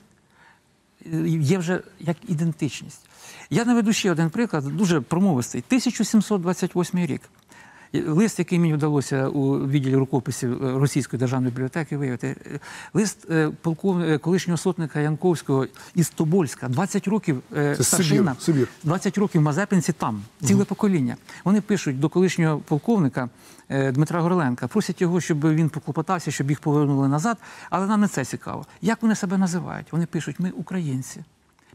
є 1.26 1.58
вже 1.58 1.82
як 2.00 2.18
ідентичність. 2.28 3.02
Я 3.50 3.66
наведу 3.66 3.94
ще 3.94 4.12
один 4.12 4.30
приклад, 4.30 4.64
дуже 4.64 5.02
промовистий. 5.02 5.64
1728 5.68 7.00
рік. 7.06 7.22
Лист, 7.94 8.40
який 8.40 8.60
мені 8.60 8.74
вдалося 8.74 9.28
у 9.28 9.68
відділі 9.68 9.96
рукописів 9.96 10.66
е, 10.66 10.80
Російської 10.80 11.20
державної 11.20 11.52
бібліотеки 11.52 11.98
виявити, 11.98 12.36
е, 12.46 12.60
лист 12.94 13.32
е, 13.32 13.52
полков... 13.62 14.20
колишнього 14.20 14.58
сотника 14.58 15.00
Янковського 15.00 15.68
із 15.96 16.10
Тобольська, 16.10 16.68
20 16.70 17.08
років 17.08 17.42
Це 17.54 17.84
старшина, 17.84 18.36
Сибір, 18.40 18.44
Сибір. 18.44 18.68
20 18.84 19.18
років 19.18 19.42
Мазепинці 19.42 19.94
там, 19.94 20.22
ціле 20.44 20.66
покоління. 20.66 21.16
Вони 21.44 21.62
пишуть 21.62 22.00
до 22.00 22.10
колишнього 22.10 22.60
полковника 22.60 23.30
Дмитра 23.70 24.22
Горленка, 24.22 24.68
просять 24.68 25.02
його, 25.02 25.22
щоб 25.22 25.54
він 25.54 25.70
поклопотався, 25.70 26.32
щоб 26.32 26.50
їх 26.50 26.60
повернули 26.60 27.08
назад. 27.08 27.38
Але 27.70 27.88
нам 27.88 28.02
не 28.02 28.08
це 28.08 28.26
цікаво. 28.26 28.66
Як 28.82 29.02
вони 29.02 29.16
себе 29.16 29.38
називають? 29.38 29.92
Вони 29.92 30.06
пишуть: 30.06 30.40
ми 30.40 30.50
українці. 30.50 31.24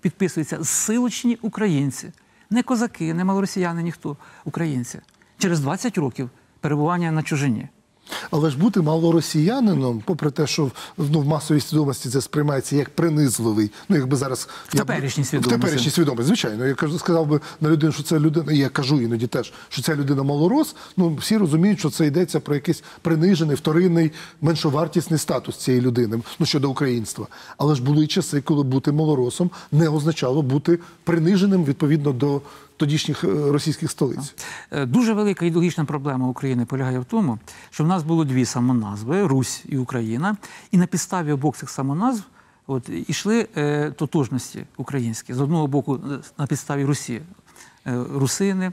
Підписуються 0.00 0.62
зсилочні 0.62 1.38
українці. 1.42 2.12
Не 2.50 2.62
козаки, 2.62 3.14
не 3.14 3.24
малоросіяни, 3.24 3.82
ніхто. 3.82 4.16
Українці. 4.44 5.00
Через 5.44 5.60
20 5.60 5.98
років 5.98 6.30
перебування 6.60 7.12
на 7.12 7.22
чужині. 7.22 7.68
Але 8.30 8.50
ж 8.50 8.58
бути 8.58 8.80
малоросіянином, 8.80 10.02
попри 10.06 10.30
те, 10.30 10.46
що 10.46 10.70
ну, 10.98 11.20
в 11.20 11.26
масовій 11.26 11.60
свідомості 11.60 12.08
це 12.08 12.20
сприймається 12.20 12.76
як 12.76 12.90
принизливий. 12.90 13.70
Ну, 13.88 13.96
якби 13.96 14.16
зараз 14.16 14.48
В 14.68 14.76
теперішній 14.76 15.24
В 15.38 15.48
теперішній 15.48 15.90
свідомості, 15.90 16.26
звичайно. 16.26 16.66
Я 16.66 16.74
кажу, 16.74 16.98
сказав 16.98 17.26
би 17.26 17.40
на 17.60 17.68
людину, 17.70 17.92
що 17.92 18.02
це 18.02 18.18
людина, 18.18 18.52
і 18.52 18.58
я 18.58 18.68
кажу 18.68 19.00
іноді 19.00 19.26
теж, 19.26 19.52
що 19.68 19.82
ця 19.82 19.96
людина 19.96 20.22
малорос. 20.22 20.76
Ну 20.96 21.14
всі 21.14 21.36
розуміють, 21.36 21.78
що 21.78 21.90
це 21.90 22.06
йдеться 22.06 22.40
про 22.40 22.54
якийсь 22.54 22.82
принижений, 23.02 23.56
вторинний, 23.56 24.12
меншовартісний 24.40 25.18
статус 25.18 25.56
цієї 25.56 25.82
людини, 25.82 26.20
ну 26.38 26.46
щодо 26.46 26.70
українства. 26.70 27.26
Але 27.58 27.74
ж 27.74 27.82
були 27.82 28.06
часи, 28.06 28.40
коли 28.40 28.62
бути 28.62 28.92
малоросом 28.92 29.50
не 29.72 29.88
означало 29.88 30.42
бути 30.42 30.78
приниженим 31.04 31.64
відповідно 31.64 32.12
до 32.12 32.40
тодішніх 32.76 33.24
е, 33.24 33.26
російських 33.26 33.90
столиць. 33.90 34.34
Е, 34.70 34.86
Дуже 34.86 35.12
велика 35.12 35.46
ідеологічна 35.46 35.84
проблема 35.84 36.28
України 36.28 36.64
полягає 36.64 36.98
в 36.98 37.04
тому, 37.04 37.38
що 37.70 37.84
в 37.84 37.86
нас 37.86 38.02
було 38.02 38.24
дві 38.24 38.44
самоназви 38.44 39.26
Русь 39.26 39.62
і 39.68 39.78
Україна, 39.78 40.36
і 40.70 40.76
на 40.76 40.86
підставі 40.86 41.32
обох 41.32 41.56
цих 41.56 41.70
самоназв 41.70 42.22
от, 42.66 42.88
ішли 42.88 43.48
е, 43.56 43.90
тотожності 43.90 44.66
українські. 44.76 45.34
З 45.34 45.40
одного 45.40 45.66
боку, 45.66 46.00
е, 46.12 46.18
на 46.38 46.46
підставі 46.46 46.84
Русі 46.84 47.20
е, 47.86 48.04
русини, 48.14 48.72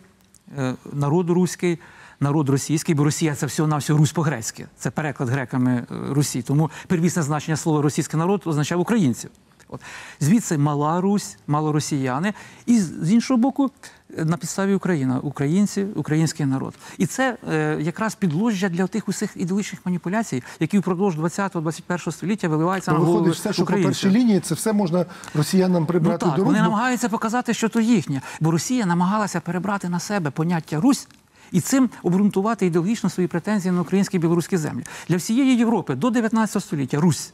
е, 0.58 0.76
народ 0.94 1.30
руський, 1.30 1.80
народ 2.20 2.50
російський, 2.50 2.96
бо 2.96 3.04
Росія 3.04 3.36
це 3.36 3.46
всього 3.46 3.68
на 3.68 3.78
всього 3.78 4.00
Русь 4.00 4.12
по-грецьки. 4.12 4.68
Це 4.78 4.92
переклад 4.92 5.30
греками 5.30 5.86
Русі. 6.10 6.42
Тому 6.42 6.72
первісне 6.88 7.22
значення 7.22 7.58
слова 7.58 7.82
російський 7.82 8.20
народ 8.20 8.42
означав 8.46 8.80
українців. 8.80 9.32
От. 9.72 9.82
Звідси 10.20 10.58
мала 10.58 11.02
Русь, 11.02 11.38
малоросіяни, 11.48 12.34
і 12.66 12.80
з 12.80 13.12
іншого 13.12 13.38
боку, 13.38 13.72
е, 14.18 14.26
на 14.26 14.38
підставі 14.38 14.74
Україна, 14.74 15.20
українці, 15.20 15.86
український 15.96 16.46
народ. 16.46 16.74
І 16.98 17.06
це 17.06 17.38
е, 17.52 17.78
якраз 17.82 18.16
підложжя 18.16 18.70
для 18.70 18.88
тих 18.88 19.08
усіх 19.10 19.32
ідеологічних 19.36 19.82
маніпуляцій, 19.86 20.44
які 20.60 20.80
впродовж 20.80 21.16
20-21 21.18 22.12
століття 22.12 22.48
виливаються 22.48 22.92
Ну, 22.92 22.98
на 22.98 23.04
голови 23.06 23.20
виходить, 23.20 23.40
все, 23.40 23.54
що 23.54 23.66
по 23.66 23.74
першій 23.74 24.10
лінії, 24.10 24.40
це 24.40 24.56
все 24.56 24.74
можна 24.74 25.06
росіянам 25.36 25.82
Ну 25.82 25.88
прибрати 25.88 26.26
так, 26.26 26.30
до 26.30 26.38
рук. 26.38 26.46
вони 26.46 26.58
бо- 26.60 26.64
намагаються 26.64 27.10
показати, 27.10 27.54
що 27.54 27.70
то 27.70 27.80
їхнє. 27.80 28.22
Бо 28.40 28.52
Росія 28.52 28.86
намагалася 28.86 29.40
перебрати 29.42 29.90
на 29.90 30.00
себе 30.00 30.32
поняття 30.32 30.80
Русь 30.80 31.08
і 31.52 31.62
цим 31.62 31.90
обґрунтувати 32.04 32.66
ідеологічно 32.66 33.10
свої 33.10 33.28
претензії 33.28 33.72
на 33.72 33.82
українські 33.82 34.18
і 34.18 34.20
білоруські 34.20 34.58
землі. 34.58 34.84
Для 35.10 35.18
всієї 35.18 35.58
Європи 35.58 35.96
до 35.96 36.10
19 36.10 36.64
століття 36.64 37.00
Русь 37.00 37.34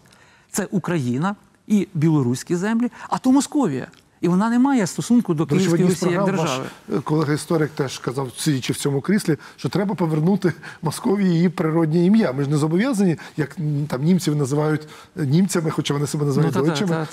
це 0.52 0.67
Україна 0.71 1.36
і 1.67 1.88
білоруські 1.93 2.56
землі, 2.56 2.91
а 3.10 3.17
то 3.17 3.32
Московія. 3.32 3.88
І 4.21 4.27
вона 4.27 4.49
не 4.49 4.60
має 4.60 4.88
стосунку 4.88 5.34
до 5.34 5.45
речі, 5.45 5.71
Київської 5.71 6.13
як 6.13 6.25
держави. 6.25 6.49
ваш 6.89 6.97
е, 6.97 7.01
колега-історик 7.01 7.71
теж 7.75 7.99
казав, 7.99 8.32
сидячи 8.38 8.73
в 8.73 8.77
цьому 8.77 9.01
кріслі, 9.01 9.38
що 9.56 9.69
треба 9.69 9.95
повернути 9.95 10.53
Московії 10.82 11.34
її 11.34 11.49
природнє 11.49 12.06
ім'я. 12.06 12.32
Ми 12.32 12.43
ж 12.43 12.49
не 12.49 12.58
зобов'язані, 12.58 13.17
як 13.38 13.58
там 13.88 14.03
німців 14.03 14.36
називають 14.36 14.88
німцями, 15.15 15.69
хоча 15.71 15.93
вони 15.93 16.08
себе 16.08 16.25
називають 16.25 16.56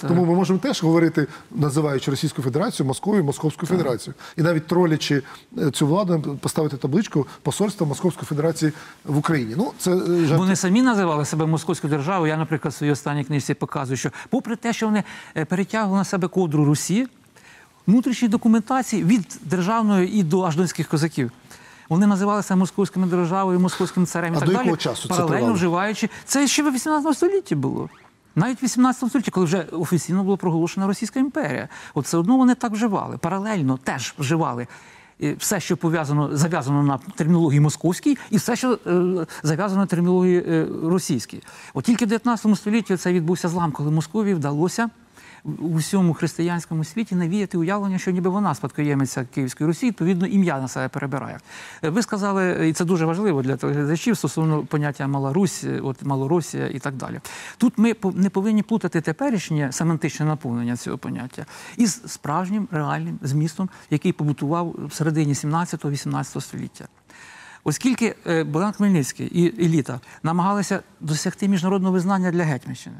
Ну. 0.02 0.08
Тому 0.08 0.24
ми 0.24 0.34
можемо 0.34 0.58
теж 0.58 0.82
говорити, 0.82 1.26
називаючи 1.50 2.10
Російську 2.10 2.42
Федерацію, 2.42 2.86
Московію, 2.86 3.24
Московську 3.24 3.66
Федерацію. 3.66 4.14
І 4.36 4.42
навіть 4.42 4.66
тролячи 4.66 5.22
е, 5.58 5.70
цю 5.70 5.86
владу, 5.86 6.38
поставити 6.40 6.76
табличку 6.76 7.26
посольства 7.42 7.86
Московської 7.86 8.26
Федерації 8.26 8.72
в 9.04 9.18
Україні. 9.18 9.54
Ну, 9.56 9.72
це 9.78 9.90
е, 9.90 10.26
жарт. 10.26 10.38
Вони 10.38 10.56
самі 10.56 10.82
називали 10.82 11.24
себе 11.24 11.46
московською 11.46 11.90
державою. 11.90 12.32
Я, 12.32 12.36
наприклад, 12.36 12.74
в 12.74 12.76
своїй 12.76 12.92
останній 12.92 13.24
книжці 13.24 13.54
показую, 13.54 13.96
що 13.96 14.10
попри 14.30 14.56
те, 14.56 14.72
що 14.72 14.86
вони 14.86 15.04
е, 15.36 15.44
перетягували 15.44 15.98
на 15.98 16.04
себе 16.04 16.28
ковдру 16.28 16.64
Русі, 16.64 16.93
внутрішні 17.86 18.28
документації 18.28 19.04
від 19.04 19.38
державної 19.42 20.14
і 20.18 20.22
до 20.22 20.42
аж 20.42 20.56
донських 20.56 20.88
козаків. 20.88 21.30
Вони 21.88 22.06
називалися 22.06 22.56
московськими 22.56 23.06
державою, 23.06 23.60
московським 23.60 24.06
царем 24.06 24.34
і 24.34 24.36
А 24.36 24.40
так 24.40 24.48
до 24.48 24.54
далі, 24.54 24.76
часу 24.76 25.08
паралельно 25.08 25.34
тривало? 25.34 25.54
вживаючи. 25.54 26.10
Це 26.24 26.46
ще 26.46 26.62
в 26.62 26.74
18 26.74 27.16
столітті 27.16 27.54
було. 27.54 27.88
Навіть 28.36 28.62
в 28.62 28.64
18 28.64 29.08
столітті, 29.08 29.30
коли 29.30 29.46
вже 29.46 29.66
офіційно 29.72 30.24
була 30.24 30.36
проголошена 30.36 30.86
Російська 30.86 31.20
імперія. 31.20 31.68
От 31.94 32.04
все 32.04 32.16
одно 32.16 32.36
вони 32.36 32.54
так 32.54 32.72
вживали. 32.72 33.18
Паралельно 33.18 33.78
теж 33.84 34.14
вживали 34.18 34.66
е, 35.22 35.34
все, 35.38 35.60
що 35.60 35.76
пов'язано, 35.76 36.36
зав'язано 36.36 36.82
на 36.82 36.98
термінології 37.14 37.60
московській, 37.60 38.18
і 38.30 38.36
все, 38.36 38.56
що 38.56 38.78
е, 38.86 39.26
зав'язано 39.42 39.80
на 39.80 39.86
термінології 39.86 40.44
е, 40.48 40.66
російській. 40.84 41.42
От 41.74 41.84
тільки 41.84 42.04
в 42.04 42.08
19 42.08 42.56
столітті 42.56 42.96
це 42.96 43.12
відбувся 43.12 43.48
злам, 43.48 43.72
коли 43.72 43.90
Московії 43.90 44.34
вдалося 44.34 44.90
у 45.44 45.76
всьому 45.76 46.14
християнському 46.14 46.84
світі 46.84 47.14
навіяти 47.14 47.58
уявлення, 47.58 47.98
що 47.98 48.10
ніби 48.10 48.30
вона 48.30 48.54
спадкоємиця 48.54 49.24
Київської 49.34 49.68
Русі, 49.68 49.86
відповідно, 49.86 50.26
ім'я 50.26 50.60
на 50.60 50.68
себе 50.68 50.88
перебирає. 50.88 51.40
Е, 51.82 51.90
Ви 51.90 52.02
сказали, 52.02 52.68
і 52.68 52.72
це 52.72 52.84
дуже 52.84 53.04
важливо 53.04 53.42
для 53.42 53.56
телеглядачів 53.56 54.16
стосовно 54.16 54.62
поняття 54.62 55.06
Мала 55.06 55.32
Русь, 55.32 55.64
е, 55.64 55.80
от 55.80 56.02
Малоросія 56.02 56.66
і 56.66 56.78
так 56.78 56.94
далі. 56.94 57.20
Тут 57.58 57.78
ми 57.78 57.94
не 58.14 58.30
повинні 58.30 58.62
плутати 58.62 59.00
теперішнє 59.00 59.72
семантичне 59.72 60.26
наповнення 60.26 60.76
цього 60.76 60.98
поняття 60.98 61.46
із 61.76 62.02
справжнім 62.06 62.68
реальним 62.70 63.18
змістом, 63.22 63.68
який 63.90 64.12
побутував 64.12 64.74
в 64.78 64.92
середині 64.92 65.32
17-18 65.32 66.40
століття. 66.40 66.88
Оскільки 67.64 68.14
е, 68.26 68.44
Богдан 68.44 68.72
Хмельницький 68.72 69.26
і 69.26 69.64
еліта 69.64 70.00
намагалися 70.22 70.82
досягти 71.00 71.48
міжнародного 71.48 71.92
визнання 71.92 72.30
для 72.30 72.42
Гетьманщини, 72.44 72.96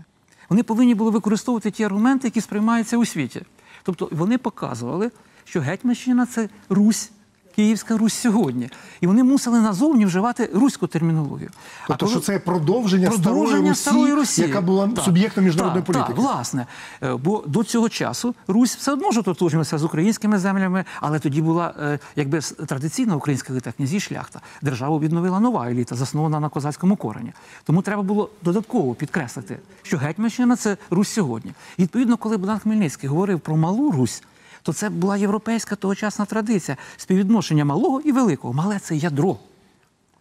вони 0.55 0.62
повинні 0.62 0.95
були 0.95 1.11
використовувати 1.11 1.71
ті 1.71 1.85
аргументи, 1.85 2.27
які 2.27 2.40
сприймаються 2.40 2.97
у 2.97 3.05
світі. 3.05 3.43
Тобто 3.83 4.09
вони 4.12 4.38
показували, 4.38 5.11
що 5.45 5.61
Гетьманщина 5.61 6.27
це 6.27 6.49
Русь. 6.69 7.11
Київська 7.57 7.97
Русь 7.97 8.14
сьогодні, 8.14 8.71
і 9.01 9.07
вони 9.07 9.25
мусили 9.25 9.61
назовні 9.61 10.07
вживати 10.07 10.51
руську 10.55 10.87
термінологію. 10.87 11.51
Тобто, 11.88 12.07
що 12.07 12.21
це 12.21 12.38
продовження, 12.38 13.09
продовження 13.09 13.75
старої, 13.75 14.14
Русі, 14.14 14.43
яка 14.43 14.61
була 14.61 14.88
Так, 14.88 15.05
суб'єктом 15.05 15.45
міжнародної 15.45 15.83
так, 15.83 15.87
політики. 15.87 16.12
Так, 16.12 16.23
власне. 16.23 16.67
Е, 17.03 17.14
Бо 17.14 17.45
до 17.47 17.64
цього 17.64 17.88
часу 17.88 18.35
Русь 18.49 18.77
все 18.77 18.93
одно 18.93 19.11
ж 19.11 19.21
ототожнилася 19.21 19.79
з 19.79 19.85
українськими 19.85 20.38
землями, 20.38 20.85
але 21.01 21.19
тоді 21.19 21.43
була 21.43 21.75
е, 21.81 21.99
якби 22.17 22.40
традиційна 22.40 23.17
українська 23.17 23.53
еліта, 23.53 23.73
князі 23.73 24.01
шляхта. 24.01 24.40
Державу 24.62 25.01
відновила 25.01 25.40
нова 25.40 25.69
еліта, 25.71 25.95
заснована 25.95 26.40
на 26.40 26.49
козацькому 26.49 26.97
корені. 26.97 27.33
Тому 27.64 27.83
треба 27.83 28.03
було 28.03 28.31
додатково 28.43 28.95
підкреслити, 28.95 29.59
що 29.83 29.99
Гетьманщина 29.99 30.57
це 30.57 30.77
Русь 30.90 31.09
сьогодні. 31.09 31.53
І, 31.77 31.83
відповідно, 31.83 32.17
коли 32.17 32.37
Богдан 32.37 32.59
Хмельницький 32.59 33.09
говорив 33.09 33.40
про 33.40 33.57
малу 33.57 33.90
Русь. 33.90 34.23
То 34.64 34.72
це 34.72 34.90
була 34.90 35.16
європейська 35.16 35.77
тогочасна 35.77 36.24
традиція 36.24 36.77
співвідношення 36.96 37.64
малого 37.64 38.00
і 38.00 38.12
великого. 38.12 38.55
Мале 38.55 38.79
це 38.79 38.96
ядро. 38.96 39.37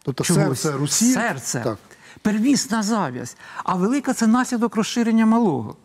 Тобто 0.03 0.23
Чогось. 0.23 0.62
серце 0.62 0.77
Русі. 0.77 1.13
Серце. 1.13 1.62
Так. 1.63 1.77
Первісна 2.21 2.84
зав'язь. 2.84 3.36
А 3.63 3.75
велика 3.75 4.13
це 4.13 4.27
наслідок 4.27 4.75
розширення 4.75 5.25
малого. 5.25 5.75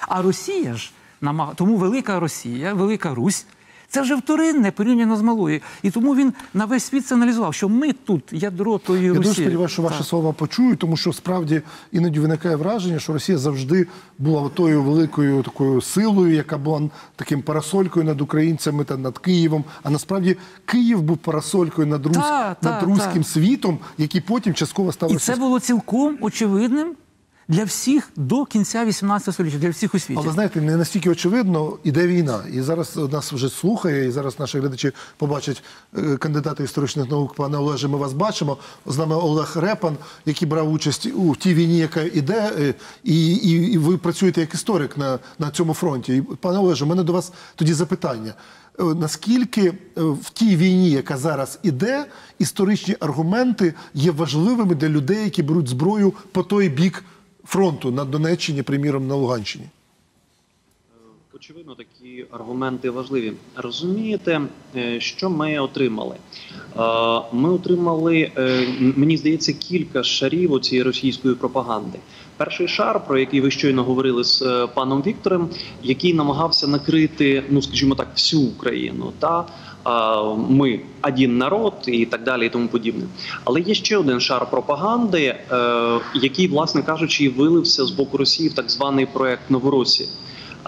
А 0.00 0.22
Росія 0.22 0.74
ж, 0.74 0.92
тому 1.54 1.76
велика 1.76 2.20
Росія, 2.20 2.74
велика 2.74 3.14
Русь, 3.14 3.46
це 3.90 4.02
вже 4.02 4.14
вторинне 4.14 4.70
порівняно 4.70 5.16
з 5.16 5.22
малою. 5.22 5.60
І 5.82 5.90
тому 5.90 6.16
він 6.16 6.32
на 6.54 6.64
весь 6.64 6.84
світ 6.84 7.06
це 7.06 7.14
аналізував, 7.14 7.54
що 7.54 7.68
ми 7.68 7.92
тут 7.92 8.22
ядро 8.32 8.78
тої 8.78 9.02
Я 9.04 9.08
Русі. 9.08 9.20
дуже 9.22 9.42
сподіваюся, 9.42 9.72
що 9.72 9.82
ваші 9.82 9.98
Так. 9.98 10.06
слова 10.06 10.32
почують, 10.32 10.78
тому 10.78 10.96
що 10.96 11.12
справді 11.12 11.62
іноді 11.92 12.20
виникає 12.20 12.56
враження, 12.56 12.98
що 12.98 13.12
Росія 13.12 13.38
завжди 13.38 13.86
була 14.18 14.48
тою 14.48 14.82
великою 14.82 15.42
такою 15.42 15.80
силою, 15.80 16.34
яка 16.34 16.58
була 16.58 16.82
таким 17.16 17.42
парасолькою 17.42 18.04
над 18.06 18.20
українцями 18.20 18.84
та 18.84 18.96
над 18.96 19.18
Києвом. 19.18 19.64
А 19.82 19.90
насправді 19.90 20.36
Київ 20.64 21.02
був 21.02 21.16
парасолькою 21.16 21.86
над, 21.86 22.06
Рус... 22.06 22.16
Та, 22.16 22.54
та, 22.54 22.70
над 22.70 22.82
руським 22.82 23.22
та. 23.22 23.28
світом, 23.28 23.78
який 23.98 24.20
потім 24.20 24.54
частково 24.54 24.92
став 24.92 25.12
І 25.12 25.16
це 25.16 25.36
було 25.36 25.60
цілком 25.60 26.18
очевидним 26.20 26.94
для 27.48 27.64
всіх 27.64 28.10
до 28.16 28.44
кінця 28.44 28.84
18 28.84 29.34
століття, 29.34 29.58
для 29.58 29.70
всіх 29.70 29.94
у 29.94 29.98
світі. 29.98 30.20
Але 30.24 30.32
знаєте, 30.32 30.60
не 30.60 30.76
настільки 30.76 31.10
очевидно, 31.10 31.78
іде 31.84 32.06
війна. 32.06 32.40
І 32.52 32.60
зараз 32.60 32.96
нас 32.96 33.32
вже 33.32 33.48
слухає, 33.48 34.06
і 34.06 34.10
зараз 34.10 34.38
наші 34.38 34.58
глядачі 34.58 34.92
побачать 35.16 35.62
е, 35.98 36.16
кандидата 36.16 36.62
історичних 36.62 37.10
наук, 37.10 37.34
пане 37.34 37.58
Олеже. 37.58 37.88
Ми 37.88 37.98
вас 37.98 38.12
бачимо. 38.12 38.56
З 38.86 38.98
нами 38.98 39.14
Олег 39.14 39.56
Репан, 39.56 39.96
який 40.26 40.48
брав 40.48 40.72
участь 40.72 41.08
у 41.16 41.36
тій 41.36 41.54
війні, 41.54 41.78
яка 41.78 42.02
іде, 42.02 42.52
е, 42.58 42.74
і, 43.04 43.34
і, 43.34 43.72
і 43.72 43.78
ви 43.78 43.96
працюєте 43.96 44.40
як 44.40 44.54
історик 44.54 44.98
на, 44.98 45.18
на 45.38 45.50
цьому 45.50 45.74
фронті. 45.74 46.16
І, 46.16 46.22
пане 46.22 46.58
Олеже, 46.58 46.84
у 46.84 46.88
мене 46.88 47.02
до 47.02 47.12
вас 47.12 47.32
тоді 47.54 47.74
запитання. 47.74 48.34
Е, 48.80 48.84
Наскільки 48.84 49.72
в 49.96 50.30
тій 50.32 50.56
війні, 50.56 50.90
яка 50.90 51.16
зараз 51.16 51.58
іде, 51.62 52.06
історичні 52.38 52.96
аргументи 53.00 53.74
є 53.94 54.10
важливими 54.10 54.74
для 54.74 54.88
людей, 54.88 55.24
які 55.24 55.42
беруть 55.42 55.68
зброю 55.68 56.12
по 56.32 56.42
той 56.42 56.68
бік 56.68 57.04
фронту 57.48 57.90
на 57.90 58.04
Донеччині, 58.04 58.62
приміром 58.62 59.06
на 59.08 59.14
Луганщині? 59.14 59.64
Очевидно, 61.34 61.74
такі 61.74 62.24
аргументи 62.30 62.90
важливі. 62.90 63.32
Розумієте, 63.56 64.40
е, 64.76 65.00
що 65.00 65.30
ми 65.30 65.58
отримали? 65.58 66.16
Е, 66.16 66.80
Ми 67.32 67.50
отримали, 67.50 68.30
е, 68.36 68.66
мені 68.78 69.16
здається, 69.16 69.52
кілька 69.52 70.02
шарів 70.02 70.60
цієї 70.60 70.82
російської 70.82 71.34
пропаганди. 71.34 71.98
Перший 72.36 72.68
шар, 72.68 73.06
про 73.06 73.18
який 73.18 73.40
ви 73.40 73.50
щойно 73.50 73.84
говорили 73.84 74.24
з 74.24 74.68
паном 74.74 75.02
Віктором, 75.06 75.48
який 75.82 76.14
намагався 76.14 76.66
накрити, 76.66 77.44
ну 77.50 77.62
скажімо 77.62 77.94
так, 77.94 78.08
всю 78.14 78.42
Україну. 78.42 79.12
Та 79.18 79.46
ми 80.48 80.80
один 81.02 81.38
народ 81.38 81.72
і 81.86 82.06
так 82.06 82.24
далі, 82.24 82.46
і 82.46 82.48
тому 82.48 82.68
подібне. 82.68 83.04
Але 83.44 83.60
є 83.60 83.74
ще 83.74 83.96
один 83.96 84.20
шар 84.20 84.50
пропаганди, 84.50 85.22
е, 85.24 85.38
який, 86.14 86.48
власне 86.48 86.82
кажучи, 86.82 87.28
вилився 87.28 87.84
з 87.84 87.90
боку 87.90 88.16
Росії 88.16 88.48
в 88.48 88.54
так 88.54 88.70
званий 88.70 89.06
проект 89.06 89.50
Новоросія. 89.50 90.08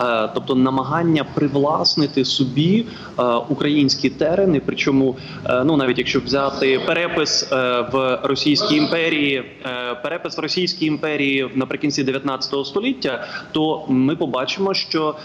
Е, 0.01 0.29
тобто 0.35 0.55
намагання 0.55 1.25
привласнити 1.35 2.25
собі 2.25 2.87
е, 3.19 3.23
українські 3.25 4.11
терени. 4.11 4.63
Причому, 4.67 5.17
е, 5.45 5.65
ну 5.65 5.77
навіть 5.77 5.99
якщо 5.99 6.21
взяти 6.21 6.81
перепис 6.87 7.51
в 7.93 8.19
Російській 8.23 8.77
імперії, 8.77 9.45
перепис 10.03 10.39
в 10.39 10.41
Російській 10.41 10.87
імперії 10.87 11.51
наприкінці 11.55 12.05
19 12.05 12.67
століття, 12.67 13.25
то 13.53 13.85
ми 13.89 14.17
побачимо, 14.17 14.75
що 14.75 15.17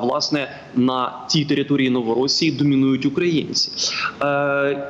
власне 0.00 0.48
на 0.74 1.12
цій 1.28 1.44
території 1.44 1.90
Новоросії 1.90 2.52
домінують 2.52 3.06
українці. 3.06 3.70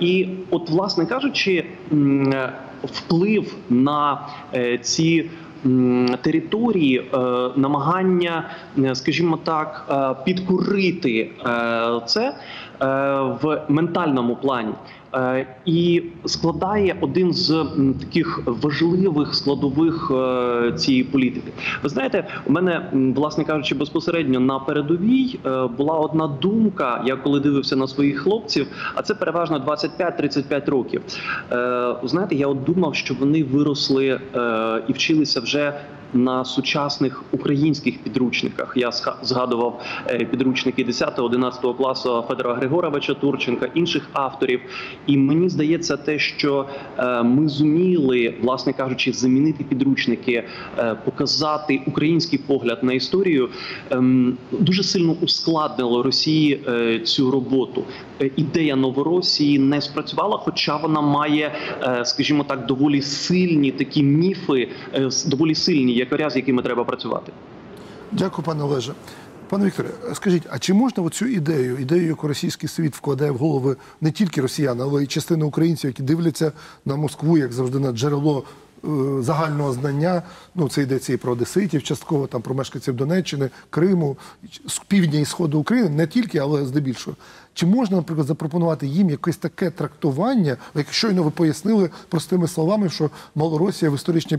І, 0.00 0.28
от, 0.50 0.70
власне 0.70 1.06
кажучи, 1.06 1.64
вплив 2.84 3.54
на 3.70 4.28
ці 4.82 5.30
території, 6.22 6.98
е, 6.98 7.18
намагання, 7.56 8.50
е, 8.78 8.94
скажімо 8.94 9.38
так, 9.44 9.86
підкурити 10.24 11.30
е, 11.46 12.00
це 12.06 12.28
е, 12.28 12.34
в 13.42 13.62
ментальному 13.68 14.36
плані. 14.36 14.72
Е, 15.14 15.46
І 15.64 16.02
складає 16.24 16.96
один 17.00 17.32
з 17.32 17.66
таких 18.00 18.42
важливих 18.46 19.34
складових 19.34 20.12
е, 20.14 20.72
цієї 20.72 21.04
політики. 21.04 21.52
Ви 21.82 21.88
знаєте, 21.88 22.28
у 22.46 22.52
мене, 22.52 22.90
власне 23.16 23.44
кажучи, 23.44 23.74
безпосередньо 23.74 24.40
на 24.40 24.58
передовій 24.58 25.38
е, 25.46 25.66
була 25.66 25.98
одна 25.98 26.26
думка. 26.26 27.02
Я 27.06 27.16
коли 27.16 27.40
дивився 27.40 27.76
на 27.76 27.86
своїх 27.88 28.18
хлопців, 28.18 28.66
а 28.94 29.02
це 29.02 29.14
переважно 29.14 29.58
25-35 29.58 30.70
років. 30.70 31.02
Знаєте, 32.02 32.34
я 32.34 32.46
от 32.46 32.64
думав, 32.64 32.94
що 32.94 33.14
вони 33.14 33.44
виросли 33.44 34.20
і 34.88 34.92
вчилися 34.92 35.40
вже 35.40 35.72
на 36.14 36.44
сучасних 36.44 37.22
українських 37.32 37.98
підручниках. 37.98 38.72
Я 38.76 38.92
згадував 39.22 39.80
е, 40.08 40.24
підручники 40.24 40.84
10-11 40.84 41.76
класу 41.76 42.24
Федора 42.28 42.54
Григоровича 42.54 43.14
Турченка, 43.14 43.68
інших 43.74 44.08
авторів. 44.12 44.60
І 45.06 45.16
мені 45.16 45.48
здається, 45.48 45.96
те, 45.96 46.18
що 46.18 46.66
е, 46.98 47.22
ми 47.22 47.48
зуміли, 47.48 48.34
власне 48.42 48.72
кажучи, 48.72 49.12
замінити 49.12 49.64
підручники, 49.64 50.44
е, 50.78 50.96
показати 51.04 51.82
український 51.86 52.38
погляд 52.38 52.78
на 52.82 52.92
історію, 52.92 53.48
ем, 53.90 54.36
дуже 54.52 54.82
сильно 54.82 55.16
ускладнило 55.20 56.02
Росії 56.02 56.60
цю 57.04 57.30
роботу. 57.30 57.84
Е, 58.20 58.30
Ідея 58.36 58.76
Новоросії 58.76 59.58
не 59.58 59.80
спрацювала, 59.80 60.38
хоча 60.38 60.76
вона 60.76 61.00
має, 61.00 61.54
е, 61.82 62.04
скажімо 62.04 62.44
так, 62.44 62.66
доволі 62.66 63.02
сильні 63.02 63.72
такі 63.72 64.02
міфи, 64.02 64.68
е, 64.94 65.10
доволі 65.26 65.54
сильні 65.54 65.94
якоря, 65.94 66.30
з 66.30 66.36
якими 66.36 66.62
треба 66.62 66.84
працювати. 66.84 67.32
Дякую, 68.12 68.46
пане 68.46 68.64
Олеже. 68.64 68.92
Пане 69.48 69.66
Вікторе, 69.66 69.88
скажіть, 70.14 70.42
а 70.50 70.58
чи 70.58 70.74
можна 70.74 71.08
цю 71.08 71.26
ідею, 71.26 71.78
ідею, 71.78 72.06
яку 72.06 72.28
російський 72.28 72.68
світ 72.68 72.96
вкладає 72.96 73.30
в 73.30 73.36
голови 73.36 73.76
не 74.00 74.10
тільки 74.10 74.40
росіян, 74.40 74.80
але 74.80 75.02
й 75.02 75.06
частини 75.06 75.44
українців, 75.44 75.90
які 75.90 76.02
дивляться 76.02 76.52
на 76.84 76.96
Москву, 76.96 77.38
як 77.38 77.52
завжди, 77.52 77.78
на 77.78 77.92
джерело 77.92 78.44
загального 79.20 79.72
знання. 79.72 80.22
Ну, 80.54 80.68
це 80.68 80.82
йдеться 80.82 81.12
і 81.12 81.16
про 81.16 81.32
одеситів, 81.32 81.82
частково 81.82 82.26
там 82.26 82.42
про 82.42 82.54
мешканців 82.54 82.94
Донеччини, 82.94 83.50
Криму, 83.70 84.16
з 84.66 84.78
півдня 84.78 85.20
і 85.20 85.24
сходу 85.24 85.58
України, 85.58 85.88
не 85.88 86.06
тільки, 86.06 86.38
але 86.38 86.66
здебільшого. 86.66 87.16
Чи 87.54 87.66
можна, 87.66 87.96
наприклад, 87.96 88.26
запропонувати 88.26 88.86
їм 88.86 89.10
якесь 89.10 89.36
таке 89.36 89.70
трактування, 89.70 90.56
як 90.74 90.92
щойно 90.92 91.22
ви 91.22 91.30
пояснили 91.30 91.90
простими 92.08 92.48
словами, 92.48 92.88
що 92.88 93.10
Малоросія 93.34 93.90
в 93.90 93.94
історичній 93.94 94.38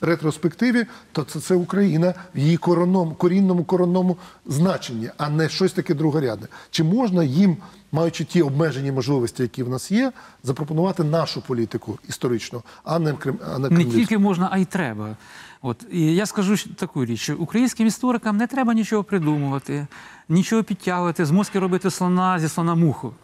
ретроспективі, 0.00 0.86
то 1.12 1.24
це, 1.24 1.40
це 1.40 1.54
Україна 1.54 2.14
в 2.34 2.38
її 2.38 2.56
коронному, 2.56 3.14
корінному 3.14 3.64
коронному 3.64 4.16
значенні, 4.46 5.10
а 5.16 5.28
не 5.28 5.48
щось 5.48 5.72
таке 5.72 5.94
другорядне. 5.94 6.46
Чи 6.70 6.84
можна 6.84 7.24
їм, 7.24 7.56
маючи 7.92 8.24
ті 8.24 8.42
обмежені 8.42 8.92
можливості, 8.92 9.42
які 9.42 9.62
в 9.62 9.68
нас 9.68 9.92
є, 9.92 10.12
запропонувати 10.42 11.04
нашу 11.04 11.42
політику 11.42 11.98
історичну, 12.08 12.62
а 12.84 12.98
не 12.98 13.12
крем, 13.12 13.38
а 13.54 13.58
не 13.58 13.70
Не 13.70 13.84
тільки 13.84 14.18
можна, 14.18 14.48
а 14.52 14.58
й 14.58 14.64
треба. 14.64 15.16
От 15.62 15.86
і 15.92 16.14
я 16.14 16.26
скажу 16.26 16.56
таку 16.74 17.04
річ, 17.04 17.20
що 17.20 17.36
українським 17.36 17.86
історикам 17.86 18.36
не 18.36 18.46
треба 18.46 18.74
нічого 18.74 19.04
придумувати, 19.04 19.86
нічого 20.28 20.62
підтягувати, 20.62 21.24
з 21.24 21.30
мозки 21.30 21.58
робити 21.58 21.90
слона 21.90 22.38
зі 22.38 22.48
слона 22.48 22.74
муху. 22.74 23.14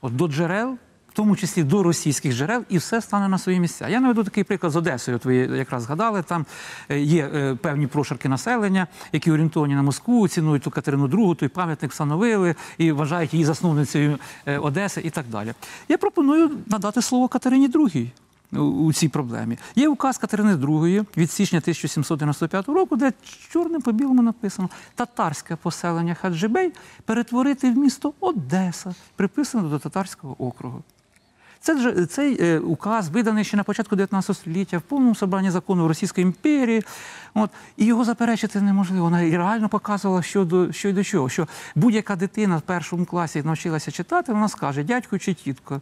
От 0.00 0.16
до 0.16 0.28
джерел, 0.28 0.76
в 1.10 1.12
тому 1.12 1.36
числі 1.36 1.62
до 1.62 1.82
російських 1.82 2.34
джерел, 2.34 2.64
і 2.68 2.78
все 2.78 3.00
стане 3.00 3.28
на 3.28 3.38
свої 3.38 3.60
місця. 3.60 3.88
Я 3.88 4.00
наведу 4.00 4.24
такий 4.24 4.44
приклад 4.44 4.72
з 4.72 4.76
Одесою. 4.76 5.16
От 5.16 5.24
ви 5.24 5.36
якраз 5.36 5.82
згадали, 5.82 6.22
там 6.22 6.46
е, 6.88 7.00
є 7.00 7.30
е, 7.34 7.54
певні 7.54 7.86
прошарки 7.86 8.28
населення, 8.28 8.86
які 9.12 9.30
орієнтовані 9.32 9.74
на 9.74 9.82
Москву, 9.82 10.28
цінують 10.28 10.62
ту 10.62 10.70
Катерину 10.70 11.06
II, 11.06 11.34
той 11.36 11.48
пам'ятник 11.48 11.90
встановили 11.90 12.54
і 12.78 12.92
вважають 12.92 13.32
її 13.32 13.44
засновницею 13.44 14.18
е, 14.46 14.58
Одеси 14.58 15.00
і 15.04 15.10
так 15.10 15.24
далі. 15.30 15.52
Я 15.88 15.98
пропоную 15.98 16.50
надати 16.66 17.02
слово 17.02 17.28
Катерині 17.28 17.68
II 17.68 18.10
у- 18.52 18.92
цій 18.92 19.08
проблемі. 19.08 19.58
Є 19.76 19.88
указ 19.88 20.18
Катерини 20.18 20.54
II 20.54 21.04
від 21.16 21.30
січня 21.30 21.58
1795 21.58 22.68
року, 22.68 22.96
де 22.96 23.12
чорним 23.52 23.82
по 23.82 23.92
білому 23.92 24.22
написано 24.22 24.68
татарське 24.94 25.56
поселення 25.56 26.14
Хаджибей 26.14 26.72
перетворити 27.04 27.70
в 27.70 27.76
місто 27.76 28.12
Одеса, 28.20 28.94
приписане 29.16 29.68
до 29.68 29.78
татарського 29.78 30.36
округу. 30.38 30.82
Це 31.62 31.78
ж- 31.78 32.06
цей 32.06 32.42
е, 32.42 32.58
указ 32.58 33.08
виданий 33.08 33.44
ще 33.44 33.56
на 33.56 33.62
початку 33.62 33.96
19 33.96 34.36
століття 34.36 34.78
в 34.78 34.82
повному 34.82 35.14
собранні 35.14 35.50
закону 35.50 35.88
Російської 35.88 36.26
імперії. 36.26 36.82
От, 37.34 37.50
і 37.76 37.84
його 37.84 38.04
заперечити 38.04 38.60
неможливо. 38.60 39.04
Вона 39.04 39.20
реально 39.30 39.68
показувала, 39.68 40.22
що 40.22 40.44
до, 40.44 40.72
що 40.72 40.88
й 40.88 40.92
до 40.92 41.04
чого. 41.04 41.28
Що 41.28 41.48
будь-яка 41.74 42.16
дитина 42.16 42.56
в 42.56 42.60
першому 42.62 43.04
класі 43.04 43.42
навчилася 43.42 43.90
читати, 43.90 44.32
вона 44.32 44.48
скаже 44.48 44.82
дядько 44.84 45.18
чи 45.18 45.34
тітко. 45.34 45.80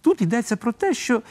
Тут 0.00 0.22
йдеться 0.22 0.56
про 0.56 0.72
те, 0.72 0.94
що 0.94 1.22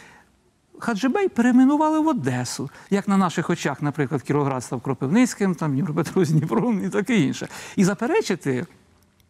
Хаджибей 0.80 1.28
перейменували 1.28 2.00
в 2.00 2.08
Одесу, 2.08 2.70
як 2.90 3.08
на 3.08 3.18
наших 3.18 3.50
очах, 3.50 3.82
наприклад, 3.82 4.22
Кіровоград 4.22 4.64
став 4.64 4.82
Кропивницьким, 4.82 5.56
там 5.56 5.72
Дніпропетровськ 5.72 6.32
Дніпром 6.32 6.86
і 6.86 6.90
таке 6.90 7.16
інше. 7.16 7.48
І 7.76 7.84
заперечити. 7.84 8.66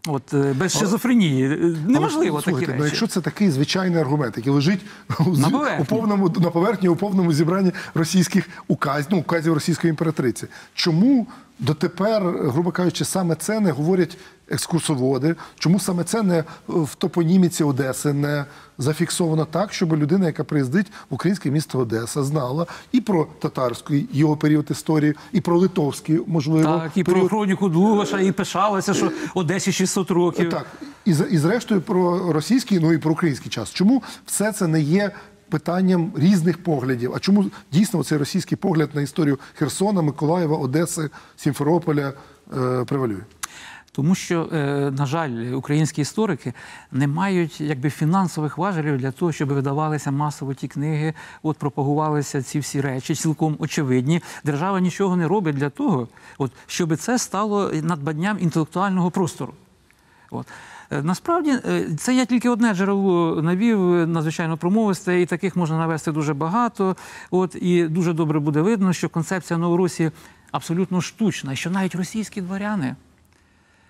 От 0.08 0.34
е, 0.34 0.54
без 0.54 0.78
шизофренії 0.78 1.46
е, 1.46 1.76
неможливо 1.88 2.38
такі 2.38 2.50
слухайте, 2.50 2.72
речі. 2.72 2.80
Ну, 2.80 2.86
якщо 2.86 3.08
це 3.08 3.22
такий 3.22 3.52
звичайний 3.52 4.02
аргумент, 4.02 4.38
який 4.38 4.54
лежить 4.54 4.80
у, 5.20 5.24
поверхні. 5.24 5.82
у 5.82 5.86
повному 5.86 6.34
на 6.40 6.50
поверхні 6.50 6.90
у 6.90 6.96
повному 6.96 7.34
зібранні 7.34 7.72
російських 7.94 8.50
указів, 8.68 9.08
ну, 9.10 9.18
указів 9.18 9.54
російської 9.54 9.90
імператриці, 9.90 10.48
чому 10.74 11.28
дотепер, 11.60 12.24
грубо 12.24 12.72
кажучи, 12.72 13.06
саме 13.06 13.36
це 13.36 13.60
не 13.60 13.72
говорять 13.72 14.18
екскурсоводи? 14.50 15.36
Чому 15.60 15.80
саме 15.80 16.04
це 16.04 16.24
не 16.24 16.44
в 16.68 16.96
топоніміці 16.96 17.64
Одеси 17.64 18.14
не 18.14 18.46
зафіксовано 18.78 19.46
так, 19.46 19.74
щоб 19.74 19.94
людина, 19.94 20.26
яка 20.26 20.44
приїздить 20.44 20.88
в 21.10 21.14
українське 21.14 21.52
місто 21.52 21.80
Одеса, 21.80 22.24
знала 22.24 22.68
і 22.92 23.02
про 23.02 23.28
татарський 23.40 24.10
його 24.12 24.38
період 24.38 24.68
історії, 24.72 25.14
і 25.32 25.42
про 25.42 25.58
литовський, 25.58 26.20
можливо, 26.28 26.80
Так, 26.80 26.92
і 26.96 27.04
про 27.04 27.14
період 27.14 27.30
хроніку 27.30 27.70
Длугаша, 27.70 28.20
і 28.20 28.32
пишалася, 28.32 28.94
що 28.94 29.12
Одесі 29.36 29.72
600 29.72 30.12
років. 30.12 30.50
так, 30.50 30.66
і, 31.06 31.10
і 31.10 31.38
зрештою 31.38 31.82
про 31.82 32.34
російський, 32.34 32.80
ну 32.80 32.94
і 32.94 32.98
про 32.98 33.12
український 33.12 33.52
час. 33.52 33.74
Чому 33.74 34.04
все 34.26 34.52
це 34.52 34.68
не 34.68 34.82
є 34.82 35.12
питанням 35.50 36.12
різних 36.16 36.64
поглядів? 36.64 37.14
А 37.16 37.20
чому 37.20 37.46
дійсно 37.72 38.04
цей 38.04 38.18
російський 38.18 38.58
погляд 38.58 38.90
на 38.94 39.02
історію 39.02 39.40
Херсона, 39.54 40.02
Миколаєва, 40.02 40.58
Одеси, 40.58 41.10
Сімферополя 41.36 42.14
е, 42.58 42.84
превалює? 42.86 43.22
Тому 43.96 44.16
що, 44.16 44.50
е, 44.54 44.92
на 44.92 45.06
жаль, 45.06 45.54
українські 45.54 46.02
історики 46.02 46.54
не 46.92 47.08
мають 47.08 47.62
якби 47.62 47.90
фінансових 47.90 48.58
важелів 48.58 48.98
для 48.98 49.12
того, 49.12 49.32
щоб 49.32 49.50
видавалися 49.50 50.12
масово 50.12 50.54
ті 50.54 50.68
книги, 50.68 51.14
от 51.44 51.58
пропагувалися 51.58 52.42
ці 52.42 52.60
всі 52.60 52.82
речі, 52.82 53.16
цілком 53.16 53.56
очевидні. 53.60 54.22
Держава 54.44 54.80
нічого 54.80 55.16
не 55.16 55.28
робить 55.28 55.56
для 55.56 55.70
того, 55.70 56.08
от, 56.38 56.52
щоб 56.68 56.98
це 56.98 57.20
стало 57.20 57.72
надбанням 57.74 58.38
інтелектуального 58.40 59.12
простору. 59.12 59.54
От. 60.32 60.48
Е, 60.92 61.02
Насправді 61.02 61.52
е, 61.52 61.86
це 61.98 62.16
я 62.16 62.26
тільки 62.26 62.50
одне 62.50 62.74
джерело 62.74 63.42
навів, 63.42 63.80
надзвичайно 64.08 64.58
промовисте, 64.58 65.22
і 65.22 65.26
таких 65.26 65.56
можна 65.56 65.78
навести 65.78 66.12
дуже 66.12 66.34
багато. 66.34 66.96
От, 67.32 67.56
і 67.56 67.84
дуже 67.84 68.14
добре 68.14 68.40
буде 68.40 68.62
видно, 68.62 68.94
що 68.94 69.10
концепція 69.10 69.58
Новоросії 69.60 70.12
абсолютно 70.52 71.02
штучна, 71.02 71.56
що 71.56 71.70
навіть 71.70 71.96
російські 71.96 72.42
дворяни 72.42 72.96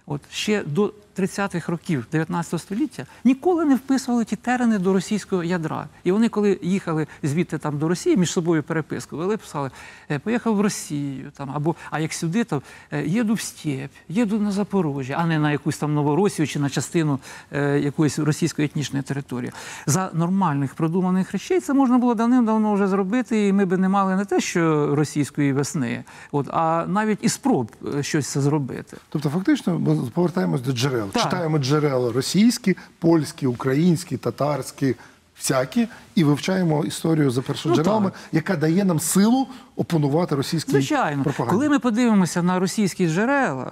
от 0.07 0.21
ще 0.31 0.63
до 0.63 0.91
30-х 1.17 1.71
років 1.71 2.05
19 2.11 2.61
століття 2.61 3.05
ніколи 3.23 3.65
не 3.65 3.75
вписували 3.75 4.25
ті 4.25 4.35
терени 4.35 4.79
до 4.79 4.93
російського 4.93 5.43
ядра. 5.43 5.87
І 6.03 6.11
вони, 6.11 6.29
коли 6.29 6.59
їхали 6.61 7.07
звідти 7.23 7.57
там 7.57 7.77
до 7.77 7.87
Росії, 7.87 8.17
між 8.17 8.31
собою 8.31 8.63
переписку 8.63 9.17
вели, 9.17 9.37
писали, 9.37 9.71
е, 10.11 10.19
поїхав 10.19 10.55
в 10.55 10.61
Росію, 10.61 11.31
там, 11.37 11.51
або 11.53 11.75
а 11.91 11.99
як 11.99 12.13
сюди, 12.13 12.43
то 12.43 12.61
е, 12.91 13.05
їду 13.05 13.33
в 13.33 13.41
степь, 13.41 13.91
їду 14.09 14.39
на 14.39 14.51
Запорожжя, 14.51 15.15
а 15.19 15.25
не 15.25 15.39
на 15.39 15.51
якусь 15.51 15.77
там 15.77 15.93
Новоросію 15.93 16.47
чи 16.47 16.59
на 16.59 16.69
частину 16.69 17.19
е, 17.51 17.79
якоїсь 17.79 18.19
російської 18.19 18.65
етнічної 18.65 19.03
території. 19.03 19.51
За 19.85 20.09
нормальних 20.13 20.73
продуманих 20.73 21.31
речей 21.31 21.59
це 21.59 21.73
можна 21.73 21.97
було 21.97 22.15
давним-давно 22.15 22.73
вже 22.73 22.87
зробити, 22.87 23.47
і 23.47 23.53
ми 23.53 23.65
би 23.65 23.77
не 23.77 23.89
мали 23.89 24.15
не 24.15 24.25
те, 24.25 24.41
що 24.41 24.95
російської 24.95 25.53
весни, 25.53 26.03
от, 26.31 26.47
а 26.49 26.85
навіть 26.87 27.19
і 27.21 27.29
спроб 27.29 27.71
е, 27.95 28.03
щось 28.03 28.27
це 28.27 28.41
зробити. 28.41 28.97
Тобто, 29.09 29.29
фактично, 29.29 29.79
ми 29.79 29.95
повертаємось 30.13 30.61
до 30.61 30.71
джерел. 30.71 31.02
Так. 31.11 31.23
Читаємо 31.23 31.57
джерела 31.57 32.11
російські, 32.11 32.77
польські, 32.99 33.47
українські, 33.47 34.17
татарські, 34.17 34.95
всякі, 35.37 35.87
і 36.15 36.23
вивчаємо 36.23 36.85
історію 36.85 37.31
за 37.31 37.41
першоджерелами, 37.41 38.11
ну, 38.15 38.21
яка 38.31 38.55
дає 38.55 38.85
нам 38.85 38.99
силу 38.99 39.47
опонувати 39.75 40.35
російській 40.35 40.71
Звичайно, 40.71 41.23
пропаганді. 41.23 41.53
коли 41.55 41.69
ми 41.69 41.79
подивимося 41.79 42.43
на 42.43 42.59
російські 42.59 43.07
джерела, 43.07 43.71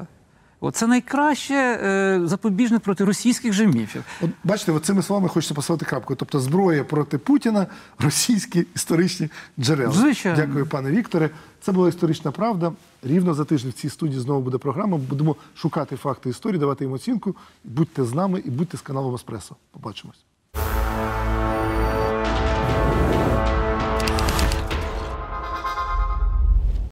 це 0.69 0.87
найкраще 0.87 1.53
е, 1.53 2.21
запобіжник 2.23 2.81
проти 2.81 3.05
російських 3.05 3.53
же 3.53 3.67
міфів. 3.67 4.03
От 4.21 4.29
бачите, 4.43 4.71
от 4.71 4.85
цими 4.85 5.03
словами 5.03 5.27
хочеться 5.29 5.53
поставити 5.53 5.85
крапку. 5.85 6.15
Тобто 6.15 6.39
зброя 6.39 6.83
проти 6.83 7.17
Путіна, 7.17 7.67
російські 7.99 8.65
історичні 8.75 9.29
джерела. 9.59 9.93
Звичайно. 9.93 10.45
Дякую, 10.45 10.65
пане 10.65 10.91
Вікторе. 10.91 11.29
Це 11.61 11.71
була 11.71 11.89
історична 11.89 12.31
правда. 12.31 12.71
Рівно 13.03 13.33
за 13.33 13.45
тиждень 13.45 13.71
в 13.71 13.73
цій 13.73 13.89
студії 13.89 14.19
знову 14.19 14.41
буде 14.41 14.57
програма. 14.57 14.97
Будемо 14.97 15.35
шукати 15.55 15.95
факти 15.95 16.29
історії, 16.29 16.59
давати 16.59 16.83
їм 16.83 16.93
оцінку. 16.93 17.35
Будьте 17.63 18.03
з 18.03 18.13
нами 18.13 18.41
і 18.45 18.49
будьте 18.49 18.77
з 18.77 18.81
каналом 18.81 19.15
Еспресо. 19.15 19.55
Побачимось. 19.71 20.17